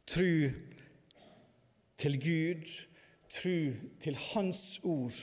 Tru 0.09 0.51
til 1.99 2.21
Gud, 2.23 2.69
tru 3.33 3.75
til 4.01 4.17
Hans 4.33 4.81
ord. 4.83 5.17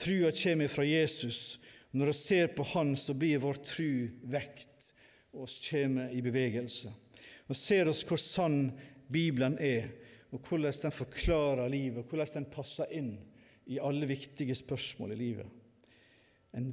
Trua 0.00 0.30
kommer 0.32 0.68
fra 0.68 0.84
Jesus, 0.86 1.60
når 1.92 2.12
vi 2.12 2.12
ser 2.12 2.52
på 2.56 2.64
Han, 2.72 2.94
så 2.96 3.14
blir 3.14 3.42
vår 3.42 3.60
tru 3.66 4.08
vekt, 4.30 4.92
og 5.32 5.48
vi 5.48 5.70
kommer 5.70 6.12
i 6.14 6.22
bevegelse. 6.24 6.92
Og 7.50 7.58
ser 7.58 7.90
oss 7.90 8.04
hvor 8.06 8.20
sann 8.20 8.70
Bibelen 9.10 9.58
er, 9.58 9.90
og 10.30 10.38
hvordan 10.46 10.76
den 10.82 10.94
forklarer 10.94 11.68
livet, 11.68 12.04
og 12.04 12.10
hvordan 12.12 12.36
den 12.36 12.52
passer 12.52 12.90
inn 12.94 13.16
i 13.70 13.80
alle 13.82 14.06
viktige 14.06 14.54
spørsmål 14.54 15.12
i 15.14 15.18
livet. 15.18 15.50
En 16.54 16.70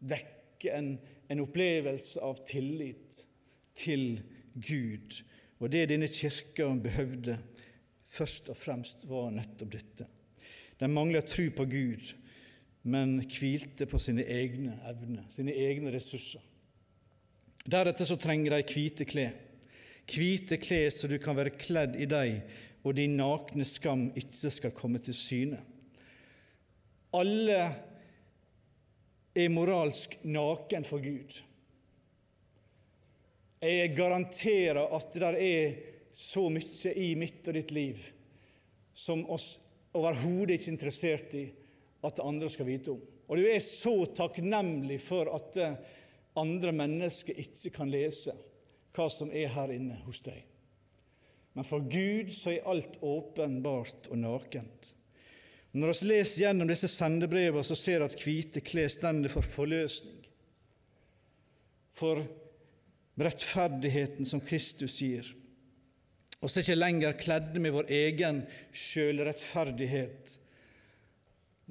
vekker 0.00 0.76
en, 0.78 0.94
en 1.28 1.44
opplevelse 1.44 2.20
av 2.24 2.40
tillit 2.48 3.24
til 3.76 4.22
Gud. 4.54 5.20
Og 5.60 5.70
det 5.72 5.88
denne 5.92 6.08
kirka 6.08 6.68
behøvde 6.80 7.38
først 8.14 8.50
og 8.52 8.58
fremst, 8.58 9.06
var 9.10 9.32
nettopp 9.34 9.72
dette. 9.74 10.06
Den 10.78 10.94
manglet 10.94 11.28
tro 11.30 11.48
på 11.54 11.66
Gud 11.70 12.14
men 12.84 13.16
hvilte 13.32 13.86
på 13.88 13.98
sine 14.02 14.26
egne 14.28 14.74
evner, 14.90 15.24
sine 15.32 15.54
egne 15.56 15.92
ressurser. 15.94 16.42
Deretter 17.64 18.04
så 18.04 18.18
trenger 18.20 18.52
de 18.52 18.74
hvite 18.74 19.06
klær. 19.08 19.32
Hvite 20.04 20.58
klær 20.60 20.90
så 20.92 21.08
du 21.08 21.16
kan 21.22 21.36
være 21.38 21.54
kledd 21.56 21.96
i 21.96 22.08
dem, 22.10 22.42
og 22.84 22.98
din 22.98 23.16
nakne 23.16 23.64
skam 23.64 24.10
ikke 24.20 24.52
skal 24.52 24.74
komme 24.76 25.00
til 25.00 25.16
syne. 25.16 25.62
Alle 27.16 27.58
er 29.34 29.54
moralsk 29.54 30.18
naken 30.28 30.84
for 30.84 31.00
Gud. 31.00 31.40
Jeg 33.64 33.94
garanterer 33.96 34.82
at 34.92 35.08
det 35.14 35.22
der 35.24 35.40
er 35.40 35.93
så 36.14 36.46
mye 36.52 36.94
i 36.94 37.10
mitt 37.18 37.42
og 37.50 37.56
ditt 37.58 37.74
liv 37.74 38.00
som 38.94 39.24
oss 39.34 39.58
overhodet 39.94 40.56
ikke 40.56 40.68
er 40.68 40.74
interessert 40.74 41.34
i, 41.38 41.44
at 42.04 42.22
andre 42.22 42.50
skal 42.52 42.68
vite 42.68 42.94
om. 42.94 43.02
Og 43.26 43.40
du 43.40 43.46
er 43.48 43.60
så 43.64 43.94
takknemlig 44.14 45.00
for 45.02 45.30
at 45.34 45.58
eh, 45.58 45.78
andre 46.38 46.74
mennesker 46.76 47.38
ikke 47.40 47.72
kan 47.78 47.90
lese 47.90 48.34
hva 48.94 49.08
som 49.10 49.32
er 49.34 49.50
her 49.54 49.72
inne 49.74 49.96
hos 50.04 50.22
deg. 50.26 50.42
Men 51.54 51.66
for 51.66 51.86
Gud 51.86 52.32
så 52.34 52.52
er 52.52 52.68
alt 52.70 52.98
åpenbart 53.02 54.10
og 54.10 54.18
nakent. 54.18 54.90
Når 55.74 55.90
vi 55.90 56.10
leser 56.10 56.44
gjennom 56.44 56.70
disse 56.70 56.90
sendebrevene, 56.90 57.64
så 57.66 57.74
ser 57.78 58.02
vi 58.02 58.06
at 58.06 58.20
hvite 58.22 58.62
klær 58.62 58.90
stender 58.92 59.32
for 59.32 59.46
forløsning, 59.46 60.20
for 61.94 62.22
rettferdigheten 63.18 64.26
som 64.26 64.42
Kristus 64.42 65.00
gir. 65.02 65.26
Vi 66.44 66.50
er 66.50 66.60
ikke 66.60 66.76
lenger 66.76 67.14
kledde 67.16 67.60
med 67.62 67.72
vår 67.72 67.86
egen 67.96 68.42
sjølrettferdighet, 68.76 70.34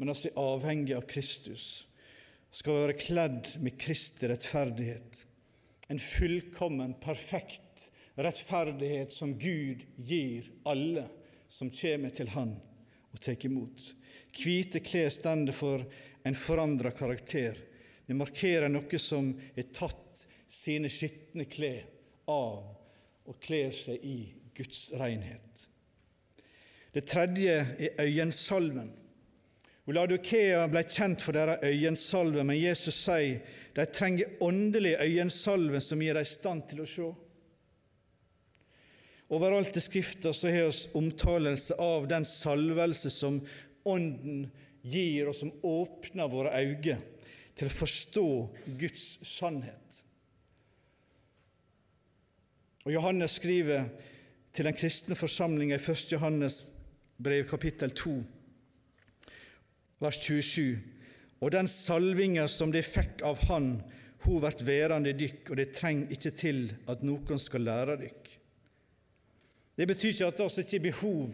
men 0.02 0.10
oss 0.10 0.24
er 0.26 0.40
avhengig 0.42 0.96
av 0.98 1.06
Kristus. 1.06 1.86
Skal 2.50 2.80
være 2.80 2.96
kledd 2.98 3.52
med 3.62 3.78
Kristi 3.78 4.32
rettferdighet. 4.32 5.22
En 5.94 6.02
fullkommen, 6.02 6.98
perfekt 6.98 7.92
rettferdighet 8.18 9.14
som 9.14 9.38
Gud 9.38 9.86
gir 10.02 10.50
alle 10.66 11.06
som 11.46 11.70
kommer 11.70 12.10
til 12.10 12.34
Han 12.34 12.58
og 13.14 13.22
tar 13.22 13.38
imot. 13.46 13.94
Hvite 14.34 14.82
klær 14.82 15.14
stender 15.14 15.54
for 15.54 15.86
en 16.26 16.38
forandra 16.50 16.90
karakter. 16.98 17.60
Det 18.10 18.18
markerer 18.18 18.74
noe 18.74 18.98
som 18.98 19.36
er 19.54 19.70
tatt 19.70 20.26
sine 20.50 20.90
skitne 20.90 21.46
klær 21.46 21.86
av 22.26 22.72
og 23.30 23.38
kler 23.44 23.70
seg 23.70 24.02
i 24.02 24.22
Guds 24.58 24.92
renhet. 25.00 25.68
Det 26.94 27.08
tredje 27.10 27.56
er 27.80 28.04
øyensalven. 28.04 28.92
Oladokea 29.90 30.68
ble 30.72 30.84
kjent 30.88 31.24
for 31.26 31.36
deres 31.36 31.64
øyensalve, 31.66 32.44
men 32.46 32.60
Jesus 32.60 33.02
sier 33.04 33.42
de 33.76 33.86
trenger 33.92 34.38
åndelig 34.46 34.94
øyensalve 35.02 35.82
som 35.84 36.02
gir 36.02 36.16
dem 36.16 36.28
stand 36.30 36.68
til 36.70 36.84
å 36.84 36.88
se. 36.88 37.10
Overalt 39.34 39.76
i 39.80 39.82
Skrifta 39.82 40.32
har 40.32 40.54
vi 40.54 40.98
omtalelse 41.00 41.76
av 41.82 42.08
den 42.08 42.26
salvelse 42.28 43.10
som 43.10 43.42
Ånden 43.84 44.46
gir, 44.84 45.28
og 45.28 45.36
som 45.36 45.52
åpner 45.68 46.30
våre 46.32 46.54
øyne 46.56 47.00
til 47.58 47.68
å 47.68 47.74
forstå 47.74 48.28
Guds 48.80 49.08
sannhet. 49.28 50.04
Og 52.84 52.94
Johannes 52.96 53.38
skriver 53.40 53.90
til 54.54 54.68
den 54.68 54.76
kristne 54.78 55.18
forsamlinga 55.18 55.80
i 55.80 55.82
1. 55.92 56.12
Johannes 56.14 56.62
brev 57.24 57.48
kapittel 57.50 57.94
2, 57.98 58.14
vers 60.04 60.20
27. 60.22 60.80
Og 61.42 61.52
den 61.52 61.68
salvinga 61.68 62.46
som 62.48 62.72
de 62.72 62.84
fikk 62.86 63.24
av 63.26 63.42
Han, 63.50 63.76
hun 64.24 64.42
vert 64.44 64.62
værande 64.64 65.12
i 65.12 65.18
dykk, 65.18 65.50
og 65.50 65.60
det 65.60 65.74
treng 65.76 66.06
ikke 66.14 66.32
til 66.38 66.68
at 66.88 67.04
noen 67.04 67.42
skal 67.42 67.66
lære 67.66 67.98
dykk. 68.06 68.30
Det 69.74 69.88
betyr 69.90 70.14
ikke 70.14 70.30
at 70.30 70.40
det 70.40 70.64
ikke 70.64 70.78
er 70.78 70.88
behov 70.88 71.34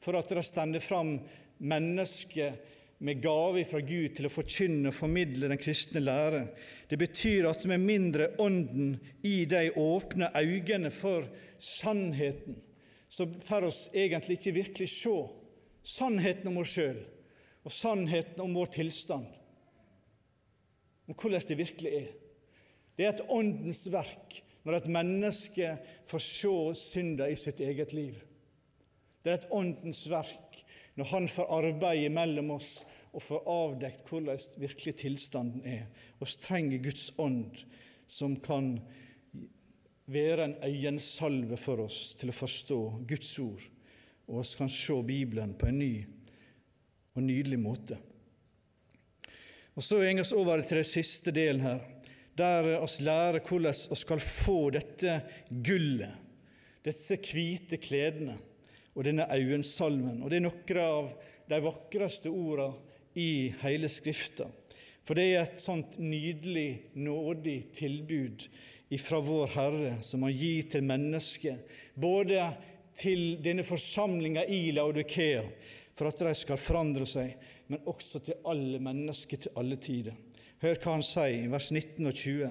for 0.00 0.16
at 0.16 0.30
det 0.30 0.44
stender 0.46 0.80
fram 0.80 1.18
mennesker 1.58 2.54
med 3.00 3.22
gave 3.22 3.64
fra 3.64 3.80
Gud 3.80 4.12
til 4.16 4.28
å 4.28 4.32
forkynne 4.32 4.90
og 4.90 4.96
formidle 4.96 5.48
den 5.48 5.60
kristne 5.60 6.02
lære. 6.02 6.42
Det 6.90 6.98
betyr 7.00 7.48
at 7.48 7.64
med 7.68 7.80
mindre 7.80 8.28
Ånden 8.42 8.98
i 9.24 9.46
deg 9.48 9.78
åpner 9.80 10.36
øynene 10.36 10.92
for 10.92 11.24
sannheten, 11.56 12.58
så 13.08 13.26
får 13.46 13.66
oss 13.70 13.80
egentlig 13.96 14.36
ikke 14.38 14.58
virkelig 14.60 14.90
se 14.92 15.14
sannheten 15.96 16.52
om 16.52 16.60
oss 16.60 16.76
sjøl 16.76 17.00
og 17.64 17.72
sannheten 17.72 18.40
om 18.44 18.52
vår 18.56 18.70
tilstand, 18.76 19.26
om 21.08 21.16
hvordan 21.16 21.48
det 21.48 21.58
virkelig 21.58 21.96
er. 22.02 22.12
Det 22.96 23.06
er 23.06 23.14
et 23.14 23.26
åndens 23.32 23.86
verk 23.92 24.42
når 24.64 24.76
et 24.76 24.92
menneske 24.92 25.72
får 26.08 26.24
se 26.24 26.54
synda 26.76 27.30
i 27.32 27.38
sitt 27.40 27.62
eget 27.64 27.94
liv. 27.96 28.20
Det 29.24 29.32
er 29.32 29.40
et 29.40 29.52
åndens 29.56 30.04
verk 30.12 30.49
når 31.00 31.08
han 31.14 31.28
får 31.32 31.52
arbeide 31.56 32.12
mellom 32.12 32.50
oss 32.58 32.82
og 33.16 33.22
får 33.24 33.46
avdekt 33.48 34.08
hvordan 34.10 34.40
virkelig 34.60 34.98
tilstanden 35.00 35.62
er. 35.64 35.86
Vi 36.20 36.28
trenger 36.42 36.82
Guds 36.84 37.06
ånd, 37.16 37.62
som 38.04 38.34
kan 38.44 38.74
være 40.10 40.44
en 40.44 40.56
øyensalve 40.66 41.56
for 41.60 41.86
oss 41.86 42.10
til 42.20 42.32
å 42.32 42.36
forstå 42.36 42.80
Guds 43.08 43.30
ord, 43.40 43.64
og 44.28 44.42
vi 44.42 44.58
kan 44.60 44.72
se 44.74 44.98
Bibelen 45.06 45.54
på 45.56 45.70
en 45.70 45.80
ny 45.80 45.94
og 47.16 47.24
nydelig 47.24 47.60
måte. 47.62 47.96
Og 49.74 49.82
Så 49.82 49.96
går 49.96 50.20
vi 50.20 50.36
over 50.36 50.60
til 50.60 50.82
den 50.82 50.84
siste 50.84 51.32
delen 51.32 51.64
her, 51.64 51.80
der 52.36 52.62
vi 52.66 53.04
lærer 53.06 53.40
hvordan 53.40 53.74
vi 53.88 53.96
skal 53.96 54.20
få 54.20 54.58
dette 54.76 55.16
gullet, 55.48 56.12
disse 56.84 57.16
hvite 57.16 57.80
kledene 57.80 58.36
og 58.94 59.04
denne 59.06 59.26
Auensalmen. 59.30 60.22
Og 60.22 60.30
Det 60.30 60.40
er 60.40 60.46
noen 60.46 60.80
av 60.82 61.12
de 61.50 61.60
vakreste 61.64 62.30
ordene 62.30 62.88
i 63.18 63.50
hele 63.62 63.90
Skrifta. 63.90 64.46
For 65.04 65.18
det 65.18 65.26
er 65.26 65.42
et 65.42 65.62
sånt 65.62 65.96
nydelig, 65.98 66.92
nådig 66.94 67.72
tilbud 67.74 68.44
ifra 68.94 69.20
vår 69.22 69.54
Herre 69.56 69.92
som 70.06 70.22
Han 70.22 70.34
gir 70.34 70.68
til 70.70 70.86
mennesket, 70.86 71.64
både 71.94 72.44
til 72.94 73.40
denne 73.42 73.64
forsamlinga 73.66 74.44
i 74.46 74.70
Laudikea, 74.76 75.42
for 75.96 76.10
at 76.10 76.22
de 76.22 76.34
skal 76.36 76.60
forandre 76.60 77.06
seg, 77.08 77.34
men 77.70 77.82
også 77.90 78.20
til 78.24 78.38
alle 78.48 78.80
mennesker 78.82 79.40
til 79.44 79.56
alle 79.58 79.78
tider. 79.80 80.16
Hør 80.60 80.76
hva 80.82 80.96
han 80.98 81.06
sier 81.06 81.46
i 81.46 81.50
vers 81.50 81.70
19 81.72 82.06
og 82.06 82.14
20. 82.14 82.50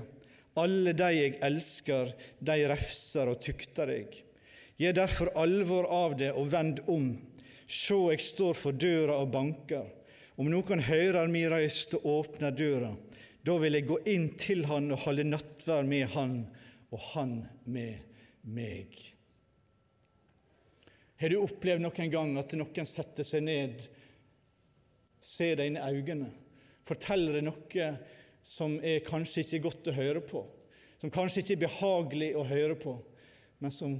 Alle 0.59 0.93
de 0.97 1.09
jeg 1.13 1.35
elsker, 1.45 2.13
de 2.41 2.57
refser 2.71 3.29
og 3.29 3.39
tukter 3.43 3.91
deg. 3.91 4.15
Gjør 4.79 4.95
derfor 4.95 5.31
alvor 5.35 5.89
av 5.91 6.15
det 6.19 6.31
og 6.31 6.47
vend 6.53 6.79
om. 6.87 7.11
Sjå, 7.67 8.09
jeg 8.13 8.23
står 8.23 8.55
for 8.55 8.75
døra 8.79 9.17
og 9.19 9.33
banker. 9.33 9.89
Om 10.39 10.47
noen 10.47 10.81
hører 10.87 11.27
mi 11.27 11.43
røyst 11.51 11.97
og 11.99 12.05
åpner 12.13 12.55
døra, 12.55 12.93
da 13.43 13.55
vil 13.59 13.75
jeg 13.75 13.87
gå 13.89 13.97
inn 14.07 14.29
til 14.39 14.63
han 14.69 14.87
og 14.95 15.01
holde 15.03 15.25
nattvær 15.27 15.87
med 15.87 16.05
han, 16.13 16.35
og 16.95 17.01
han 17.11 17.33
med 17.67 17.99
meg. 18.47 18.95
Har 21.19 21.33
du 21.33 21.41
opplevd 21.41 21.83
noen 21.83 22.11
gang 22.13 22.31
at 22.39 22.55
noen 22.55 22.87
setter 22.87 23.27
seg 23.27 23.43
ned, 23.43 23.83
ser 25.19 25.59
deg 25.59 25.73
inn 25.73 25.79
i 25.81 25.89
øynene, 25.91 26.29
forteller 26.87 27.35
deg 27.35 27.45
noe 27.49 27.89
som 28.47 28.77
er 28.79 29.03
kanskje 29.03 29.43
ikke 29.43 29.65
godt 29.67 29.91
å 29.91 29.97
høre 29.97 30.23
på, 30.23 30.45
som 31.03 31.11
kanskje 31.11 31.43
ikke 31.43 31.57
er 31.57 31.65
behagelig 31.65 32.31
å 32.39 32.47
høre 32.47 32.79
på, 32.79 32.95
men 33.59 33.75
som 33.75 33.99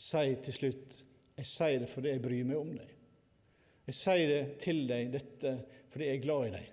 sier 0.00 0.38
til 0.44 0.56
slutt 0.56 1.00
jeg 1.38 1.48
sier 1.48 1.80
det 1.82 1.88
fordi 1.90 2.12
jeg 2.12 2.22
bryr 2.22 2.48
meg 2.48 2.58
om 2.60 2.74
deg. 2.76 2.90
Jeg 3.88 3.96
sier 3.98 4.28
det 4.30 4.42
til 4.62 4.84
deg, 4.86 5.08
dette, 5.14 5.54
fordi 5.90 6.08
jeg 6.08 6.18
er 6.18 6.26
glad 6.26 6.44
i 6.46 6.52
deg. 6.54 6.68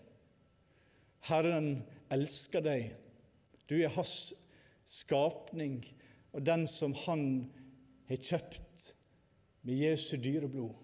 Herren 1.30 1.70
elsker 2.14 2.64
deg. 2.64 2.92
Du 3.70 3.78
er 3.80 3.94
hans 3.96 4.34
skapning, 4.90 5.82
og 6.34 6.46
den 6.46 6.68
som 6.70 6.94
han 7.06 7.24
har 8.10 8.22
kjøpt 8.22 8.92
med 9.66 9.82
Jesu 9.82 10.16
dyre 10.22 10.50
blod. 10.52 10.76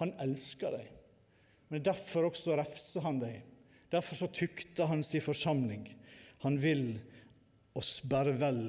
Han 0.00 0.14
elsker 0.22 0.74
deg. 0.74 0.90
Men 1.70 1.84
derfor 1.86 2.28
også 2.28 2.56
refser 2.58 3.04
han 3.06 3.20
deg. 3.22 3.42
Derfor 3.94 4.18
så 4.18 4.30
tukter 4.30 4.90
han 4.90 5.04
sin 5.06 5.22
forsamling. 5.22 5.86
Han 6.42 6.58
vil 6.60 6.96
oss 7.78 8.00
bare 8.10 8.34
vel. 8.38 8.66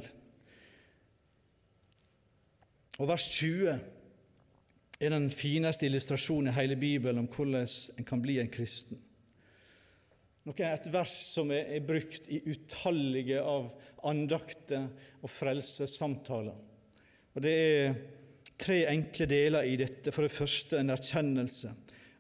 Og 3.00 3.10
vers 3.10 3.26
20 3.28 3.76
er 5.00 5.12
den 5.12 5.28
fineste 5.34 5.88
illustrasjonen 5.90 6.52
i 6.52 6.56
hele 6.56 6.78
Bibelen 6.80 7.26
om 7.26 7.28
hvordan 7.32 7.68
en 8.00 8.08
kan 8.08 8.22
bli 8.24 8.38
en 8.40 8.52
kristen. 8.52 9.02
Noe 10.46 10.62
er 10.62 10.76
et 10.78 10.92
vers 10.94 11.14
som 11.34 11.50
er, 11.52 11.80
brukt 11.82 12.30
i 12.30 12.38
utallige 12.46 13.40
av 13.42 13.72
andakter 14.06 14.86
og 15.26 15.32
frelsessamtaler. 15.34 16.60
Og 17.34 17.42
det 17.44 17.54
er 17.56 17.98
tre 18.62 18.84
enkle 18.92 19.26
deler 19.28 19.66
i 19.66 19.74
dette. 19.82 20.14
For 20.14 20.24
det 20.24 20.36
første 20.36 20.78
en 20.80 20.94
erkjennelse 20.94 21.74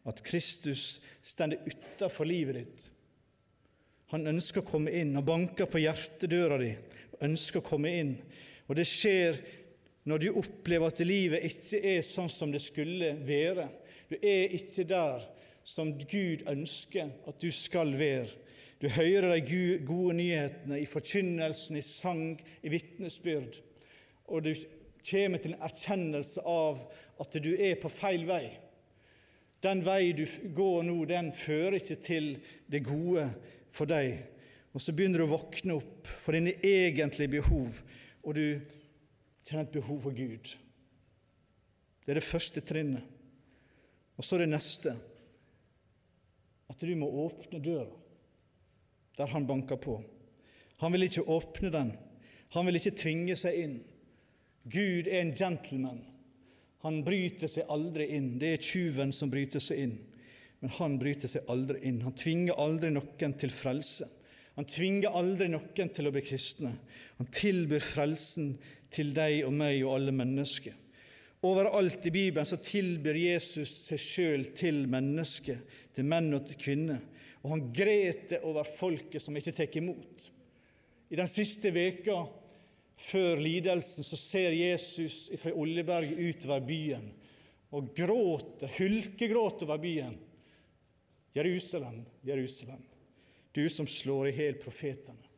at 0.09 0.23
Kristus 0.25 1.03
stender 1.21 1.61
utenfor 1.69 2.27
livet 2.27 2.59
ditt. 2.59 2.87
Han 4.13 4.25
ønsker 4.33 4.63
å 4.63 4.67
komme 4.67 4.93
inn. 4.93 5.15
Han 5.17 5.25
banker 5.25 5.69
på 5.69 5.83
hjertedøra 5.85 6.59
di 6.61 6.73
og 7.13 7.23
ønsker 7.29 7.61
å 7.61 7.69
komme 7.69 7.93
inn. 8.01 8.15
Og 8.65 8.77
det 8.77 8.87
skjer 8.89 9.37
når 10.05 10.21
du 10.21 10.27
opplever 10.37 10.91
at 10.91 11.01
livet 11.05 11.45
ikke 11.47 11.81
er 11.95 12.03
sånn 12.05 12.29
som 12.29 12.51
det 12.53 12.61
skulle 12.63 13.15
være. 13.25 13.67
Du 14.09 14.17
er 14.21 14.53
ikke 14.53 14.85
der 14.87 15.25
som 15.65 15.95
Gud 15.97 16.45
ønsker 16.49 17.09
at 17.25 17.39
du 17.41 17.49
skal 17.53 17.95
være. 17.97 18.29
Du 18.81 18.89
hører 18.91 19.39
de 19.39 19.79
gode 19.87 20.17
nyhetene 20.19 20.77
i 20.81 20.85
forkynnelsen, 20.85 21.79
i 21.79 21.81
sang, 21.81 22.35
i 22.61 22.69
vitnesbyrd. 22.69 23.61
Og 24.29 24.45
du 24.45 24.51
kommer 25.09 25.41
til 25.41 25.55
en 25.55 25.65
erkjennelse 25.65 26.43
av 26.45 26.85
at 27.21 27.39
du 27.41 27.55
er 27.55 27.79
på 27.81 27.89
feil 27.89 28.27
vei. 28.29 28.45
Den 29.63 29.81
vei 29.85 30.11
du 30.13 30.25
går 30.53 30.83
nå, 30.85 30.99
den 31.09 31.31
fører 31.33 31.79
ikke 31.79 31.97
til 32.03 32.31
det 32.69 32.83
gode 32.85 33.25
for 33.73 33.89
deg. 33.89 34.19
Og 34.75 34.83
så 34.83 34.93
begynner 34.93 35.23
du 35.23 35.25
å 35.25 35.33
våkne 35.37 35.79
opp 35.79 36.09
for 36.09 36.35
dine 36.35 36.53
egentlige 36.61 37.39
behov, 37.39 37.79
og 38.25 38.35
du 38.35 38.59
kjenner 39.45 39.67
et 39.67 39.75
behov 39.75 40.01
for 40.07 40.15
Gud. 40.15 40.55
Det 42.05 42.13
er 42.13 42.19
det 42.19 42.25
første 42.25 42.61
trinnet. 42.65 43.03
Og 44.15 44.23
så 44.23 44.39
det 44.39 44.47
neste 44.49 44.93
at 46.71 46.81
du 46.81 46.93
må 46.97 47.09
åpne 47.25 47.59
døra 47.61 47.91
der 49.15 49.31
han 49.31 49.47
banker 49.47 49.79
på. 49.79 49.99
Han 50.83 50.91
vil 50.91 51.07
ikke 51.07 51.27
åpne 51.31 51.69
den. 51.71 51.93
Han 52.55 52.67
vil 52.67 52.79
ikke 52.79 52.97
tvinge 52.99 53.35
seg 53.39 53.59
inn. 53.61 53.77
Gud 54.67 55.07
er 55.07 55.21
en 55.21 55.31
gentleman. 55.37 56.01
Han 56.83 56.99
bryter 57.05 57.49
seg 57.51 57.69
aldri 57.71 58.09
inn. 58.17 58.35
Det 58.41 58.51
er 58.53 58.65
tjuven 58.65 59.13
som 59.15 59.31
bryter 59.31 59.63
seg 59.63 59.85
inn. 59.85 59.95
Men 60.59 60.73
han 60.77 60.97
bryter 60.99 61.31
seg 61.31 61.47
aldri 61.51 61.79
inn. 61.87 62.01
Han 62.03 62.15
tvinger 62.17 62.59
aldri 62.59 62.91
noen 62.91 63.37
til 63.39 63.53
frelse. 63.55 64.09
Han 64.55 64.67
tvinger 64.67 65.15
aldri 65.15 65.47
noen 65.51 65.91
til 65.95 66.07
å 66.07 66.13
bli 66.15 66.23
kristne. 66.25 66.73
Han 67.19 67.31
tilbyr 67.31 67.83
frelsen 67.83 68.53
til 68.95 69.11
deg 69.15 69.43
og 69.47 69.53
meg 69.55 69.81
og 69.83 69.97
alle 69.97 70.13
mennesker. 70.15 70.75
Overalt 71.45 72.05
i 72.07 72.13
Bibelen 72.13 72.47
så 72.47 72.57
tilbyr 72.63 73.17
Jesus 73.19 73.69
seg 73.89 74.01
sjøl 74.01 74.47
til 74.57 74.85
mennesker, 74.89 75.59
til 75.93 76.07
menn 76.09 76.31
og 76.33 76.47
til 76.47 76.57
kvinner. 76.61 77.03
Og 77.43 77.51
han 77.53 77.67
greter 77.75 78.45
over 78.47 78.65
folket 78.65 79.21
som 79.21 79.35
ikke 79.37 79.53
tar 79.53 79.77
imot. 79.77 80.29
I 81.13 81.19
den 81.19 81.29
siste 81.29 81.69
veka 81.75 82.23
før 82.97 83.43
lidelsen 83.43 84.07
så 84.07 84.17
ser 84.17 84.55
Jesus 84.55 85.27
fra 85.37 85.53
Oljeberget 85.53 86.17
utover 86.17 86.63
byen, 86.65 87.05
og 87.75 87.91
gråter, 87.97 88.71
hulkegråter 88.77 89.67
over 89.67 89.81
byen. 89.83 90.15
Jerusalem, 91.35 92.05
Jerusalem, 92.23 92.81
du 93.51 93.65
som 93.69 93.87
slår 93.87 94.31
i 94.31 94.35
hjel 94.39 94.57
profetene 94.63 95.34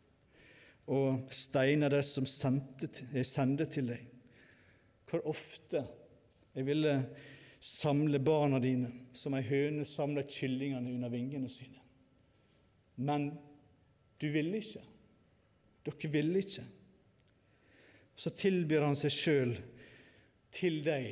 og 0.88 1.28
steiner 1.36 1.92
det 1.92 2.04
som 2.08 2.28
jeg 2.28 3.28
sender 3.28 3.68
til 3.72 3.92
deg. 3.92 4.04
Hvor 5.08 5.26
ofte 5.28 5.84
jeg 6.56 6.68
ville 6.68 6.94
samle 7.60 8.20
barna 8.24 8.60
dine 8.64 8.90
som 9.18 9.36
ei 9.36 9.44
høne 9.48 9.86
samler 9.88 10.28
kyllingene 10.30 10.94
under 10.96 11.12
vingene 11.12 11.50
sine. 11.52 11.82
Men 12.98 13.30
du 14.22 14.30
ville 14.34 14.62
ikke. 14.62 14.84
Dere 15.86 16.12
ville 16.12 16.42
ikke. 16.44 16.66
Så 18.18 18.34
tilbyr 18.34 18.88
han 18.88 18.98
seg 18.98 19.14
sjøl 19.14 19.54
til 20.58 20.80
deg, 20.86 21.12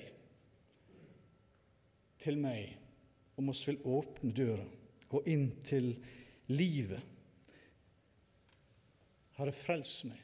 til 2.17 2.39
meg, 2.41 2.71
om 3.37 3.51
oss 3.51 3.61
vil 3.67 3.77
åpne 3.85 4.31
døra, 4.33 4.63
gå 5.11 5.21
inn 5.29 5.49
til 5.67 5.91
livet. 6.49 7.03
Herre, 9.35 9.51
frels 9.55 9.97
meg. 10.07 10.21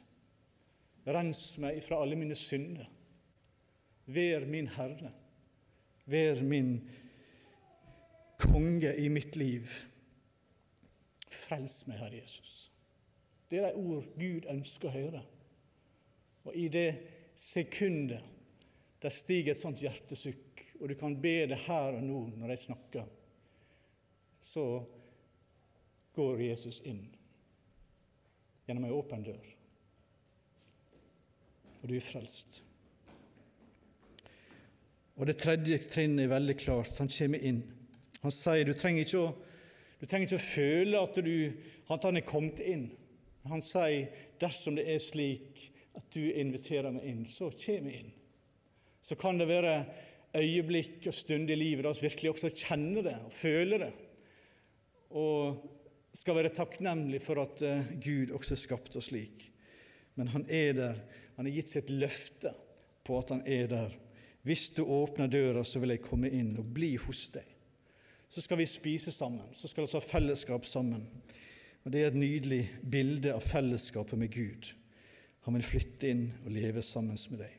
Rens 1.12 1.44
meg 1.60 1.82
fra 1.84 2.00
alle 2.02 2.16
mine 2.16 2.36
synder. 2.38 2.88
Vær 4.12 4.46
min 4.48 4.70
Herre. 4.76 5.12
Vær 6.10 6.42
min 6.46 6.76
konge 8.42 8.94
i 8.98 9.08
mitt 9.12 9.36
liv. 9.36 9.68
Frels 11.32 11.82
meg, 11.88 12.00
Herre 12.00 12.22
Jesus. 12.22 12.70
Det 13.50 13.60
er 13.60 13.68
de 13.68 13.82
ord 13.84 14.06
Gud 14.16 14.48
ønsker 14.48 14.88
å 14.88 14.96
høre. 14.96 15.22
Og 16.48 16.56
i 16.56 16.68
det 16.72 16.88
sekundet 17.38 18.22
der 19.02 19.12
stiger 19.12 19.52
et 19.52 19.60
sånt 19.60 19.82
hjertesukk, 19.82 20.62
og 20.80 20.88
du 20.88 20.96
kan 20.98 21.14
be 21.20 21.42
det 21.50 21.58
her 21.66 21.98
og 21.98 22.04
nå 22.06 22.20
når 22.38 22.54
jeg 22.54 22.64
snakker, 22.64 23.06
så 24.42 24.64
går 26.14 26.42
Jesus 26.48 26.80
inn 26.88 27.04
gjennom 28.72 28.88
ei 28.88 28.96
åpen 28.96 29.24
dør. 29.26 29.48
Og 31.82 31.90
du 31.90 31.96
er 31.98 32.04
frelst. 32.04 32.62
Og 35.20 35.28
det 35.28 35.36
tredje 35.42 35.76
trinnet 35.92 36.24
er 36.24 36.32
veldig 36.32 36.56
klart. 36.56 36.96
Han 37.02 37.10
kommer 37.12 37.44
inn. 37.44 37.60
Han 38.22 38.32
sier 38.32 38.64
du 38.64 38.72
trenger 38.72 39.04
ikke 39.04 39.20
å, 39.20 39.32
trenger 40.06 40.30
ikke 40.30 40.40
å 40.40 40.46
føle 40.46 41.02
at, 41.02 41.20
du, 41.20 41.36
at 41.92 42.08
han 42.08 42.18
er 42.18 42.26
kommet 42.26 42.62
inn. 42.64 42.86
Han 43.50 43.64
sier 43.64 44.08
dersom 44.40 44.78
det 44.78 44.86
er 44.88 45.02
slik 45.02 45.66
at 45.98 46.06
du 46.14 46.22
inviterer 46.30 46.94
meg 46.94 47.04
inn, 47.10 47.26
så 47.28 47.50
kommer 47.52 47.92
jeg 47.92 48.06
inn. 48.06 48.14
Så 49.02 49.18
kan 49.18 49.36
det 49.36 49.50
være 49.50 49.74
øyeblikk 50.38 51.10
og 51.10 51.16
stunder 51.16 51.52
i 51.52 51.60
livet 51.60 51.84
da 51.84 51.92
vi 51.92 52.06
virkelig 52.06 52.32
også 52.32 52.52
kjenner 52.54 53.04
det 53.04 53.18
og 53.26 53.34
føler 53.36 53.84
det. 53.84 53.92
Og 55.18 55.58
skal 56.16 56.36
være 56.36 56.52
takknemlig 56.54 57.22
for 57.24 57.40
at 57.42 57.62
uh, 57.64 57.92
Gud 58.02 58.34
også 58.36 58.58
skapte 58.60 59.00
oss 59.00 59.10
slik. 59.10 59.48
Men 60.18 60.28
han 60.34 60.44
er 60.52 60.76
der. 60.76 61.00
Han 61.38 61.48
har 61.48 61.56
gitt 61.56 61.72
sitt 61.72 61.90
løfte 61.90 62.52
på 63.06 63.16
at 63.18 63.32
han 63.32 63.42
er 63.48 63.70
der. 63.70 63.94
Hvis 64.42 64.68
du 64.74 64.82
åpner 64.84 65.30
døra, 65.30 65.62
så 65.64 65.80
vil 65.80 65.94
jeg 65.94 66.04
komme 66.04 66.30
inn 66.34 66.52
og 66.60 66.68
bli 66.74 66.94
hos 67.00 67.28
deg. 67.34 67.46
Så 68.32 68.42
skal 68.42 68.58
vi 68.58 68.66
spise 68.68 69.12
sammen, 69.12 69.44
så 69.52 69.68
skal 69.68 69.84
vi 69.84 69.92
ha 69.92 70.02
fellesskap 70.04 70.66
sammen. 70.66 71.04
Og 71.84 71.92
Det 71.92 72.00
er 72.00 72.10
et 72.10 72.18
nydelig 72.18 72.62
bilde 72.80 73.34
av 73.34 73.44
fellesskapet 73.44 74.18
med 74.18 74.32
Gud. 74.32 74.70
Han 75.46 75.58
vil 75.58 75.66
flytte 75.66 76.08
inn 76.08 76.28
og 76.44 76.54
leve 76.54 76.82
sammen 76.86 77.18
med 77.30 77.42
deg. 77.42 77.58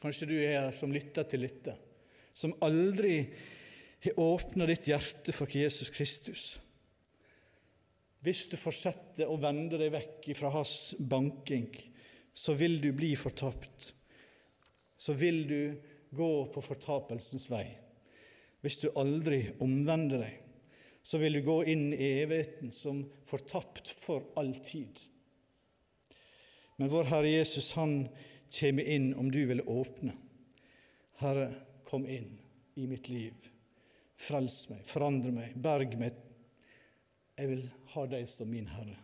Kanskje 0.00 0.28
du 0.28 0.34
er 0.38 0.56
her 0.56 0.74
som 0.76 0.92
lytter 0.92 1.26
til 1.28 1.44
dette, 1.44 1.74
som 2.34 2.56
aldri 2.64 3.22
har 4.04 4.20
åpna 4.20 4.66
ditt 4.68 4.88
hjerte 4.88 5.32
for 5.36 5.50
Jesus 5.52 5.92
Kristus. 5.92 6.44
Hvis 8.20 8.44
du 8.52 8.58
fortsetter 8.60 9.30
å 9.30 9.38
vende 9.40 9.78
deg 9.80 9.94
vekk 9.94 10.30
fra 10.36 10.50
hans 10.52 10.92
banking, 10.98 11.70
så 12.36 12.54
vil 12.58 12.78
du 12.82 12.90
bli 12.96 13.14
fortapt. 13.16 13.94
Så 15.00 15.16
vil 15.16 15.46
du 15.48 15.62
gå 16.12 16.32
på 16.52 16.62
fortapelsens 16.64 17.48
vei. 17.50 17.66
Hvis 18.60 18.82
du 18.82 18.90
aldri 19.00 19.46
omvender 19.64 20.26
deg 20.26 20.50
så 21.02 21.18
vil 21.18 21.32
du 21.32 21.42
gå 21.42 21.64
inn 21.64 21.92
i 21.94 22.08
evigheten 22.22 22.72
som 22.72 23.02
fortapt 23.26 23.88
for 23.88 24.24
all 24.38 24.52
tid. 24.64 25.00
Men 26.76 26.92
vår 26.92 27.08
Herre 27.12 27.32
Jesus, 27.32 27.72
han 27.76 28.04
kommer 28.60 28.82
inn 28.82 29.12
om 29.14 29.30
du 29.32 29.42
vil 29.48 29.62
åpne. 29.62 30.14
Herre, 31.20 31.50
kom 31.84 32.06
inn 32.06 32.36
i 32.78 32.86
mitt 32.86 33.08
liv. 33.10 33.34
Frels 34.20 34.62
meg, 34.70 34.84
forandre 34.86 35.32
meg, 35.34 35.56
berg 35.56 35.96
meg. 36.00 36.16
Jeg 37.40 37.48
vil 37.48 37.62
ha 37.94 38.02
deg 38.04 38.26
som 38.28 38.50
min 38.52 38.66
Herre. 38.68 38.98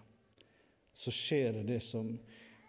Så 0.92 1.12
skjer 1.14 1.54
det 1.56 1.62
det 1.70 1.78
som 1.84 2.10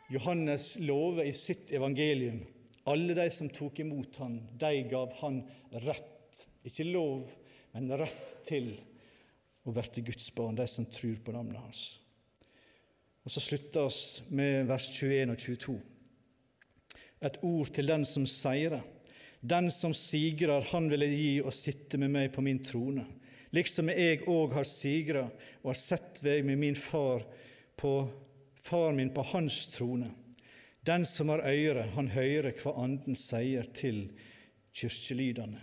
Johannes 0.08 0.78
lover 0.80 1.28
i 1.28 1.34
sitt 1.36 1.74
evangelium. 1.76 2.40
Alle 2.88 3.16
de 3.18 3.26
som 3.36 3.50
tok 3.52 3.82
imot 3.84 4.16
han, 4.24 4.38
de 4.56 4.86
gav 4.88 5.12
han 5.20 5.42
rett, 5.84 6.46
ikke 6.64 6.88
lov, 6.88 7.28
men 7.74 7.92
rett 8.00 8.38
til 8.48 8.70
å 9.68 9.74
bli 9.76 10.06
Guds 10.08 10.30
barn, 10.32 10.56
de 10.56 10.64
som 10.72 10.88
tror 10.88 11.20
på 11.20 11.36
navnet 11.36 11.60
hans. 11.60 11.84
Og 13.28 13.34
Så 13.36 13.44
slutter 13.44 13.90
oss 13.90 14.22
med 14.32 14.70
vers 14.70 14.88
21 14.88 15.34
og 15.34 15.42
22. 15.44 15.78
Et 17.28 17.44
ord 17.44 17.74
til 17.76 17.92
den 17.92 18.08
som 18.08 18.24
seirer. 18.24 18.88
Den 19.44 19.68
som 19.72 19.92
sigrer, 19.92 20.64
han 20.72 20.88
vil 20.88 21.04
jeg 21.04 21.20
gi 21.20 21.34
å 21.44 21.52
sitte 21.52 22.00
med 22.00 22.16
meg 22.16 22.32
på 22.32 22.46
min 22.46 22.64
trone, 22.64 23.04
liksom 23.56 23.92
jeg 23.94 24.24
òg 24.28 24.56
har 24.58 24.68
sigra 24.68 25.26
og 25.62 25.70
har 25.72 25.80
sett 25.80 26.24
vei 26.24 26.42
med 26.44 26.60
min 26.62 26.76
far 26.76 27.26
på 27.78 27.94
far 28.68 28.92
min 28.92 29.14
på 29.14 29.24
hans 29.32 29.68
trone. 29.68 30.10
Den 30.82 31.06
som 31.06 31.30
har 31.30 31.44
øyre, 31.48 31.84
han 31.96 32.08
hører 32.12 32.56
hva 32.62 32.74
Anden 32.84 33.16
sier 33.16 33.68
til 33.76 34.06
kirkelydene. 34.76 35.60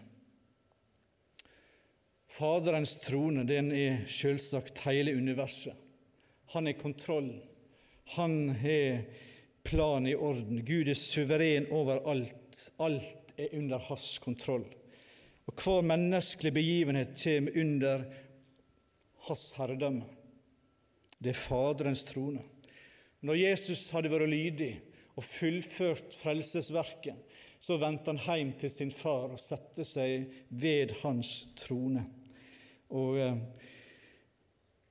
Faderens 2.35 2.97
trone 3.01 3.45
den 3.47 3.71
er 3.73 4.03
selvsagt 4.11 4.83
hele 4.85 5.15
universet. 5.15 5.77
Han 6.53 6.67
er 6.67 6.81
kontrollen. 6.81 7.39
Han 8.17 8.51
har 8.61 9.05
planen 9.65 10.11
i 10.11 10.17
orden. 10.17 10.65
Gud 10.67 10.91
er 10.91 10.99
suveren 10.99 11.71
over 11.73 12.03
alt. 12.11 12.67
Alt 12.83 13.33
er 13.39 13.55
under 13.57 13.79
hans 13.79 14.19
kontroll. 14.19 14.67
Og 15.47 15.61
hver 15.61 15.85
menneskelig 15.85 16.55
begivenhet 16.57 17.17
kommer 17.21 17.61
under 17.61 18.05
hans 19.29 19.53
herredømme. 19.59 20.07
Det 21.19 21.33
er 21.33 21.41
Faderens 21.41 22.05
trone. 22.09 22.43
Når 23.25 23.41
Jesus 23.41 23.89
hadde 23.95 24.11
vært 24.13 24.29
lydig 24.29 24.73
og 25.17 25.25
fullført 25.25 26.17
frelsesverket, 26.19 27.17
så 27.65 27.79
vendte 27.81 28.13
han 28.13 28.21
hjem 28.21 28.51
til 28.61 28.73
sin 28.73 28.91
far 28.93 29.31
og 29.33 29.41
satte 29.41 29.87
seg 29.89 30.27
ved 30.51 30.93
hans 31.01 31.47
trone. 31.57 32.03
Og 32.93 33.17
eh, 33.21 33.39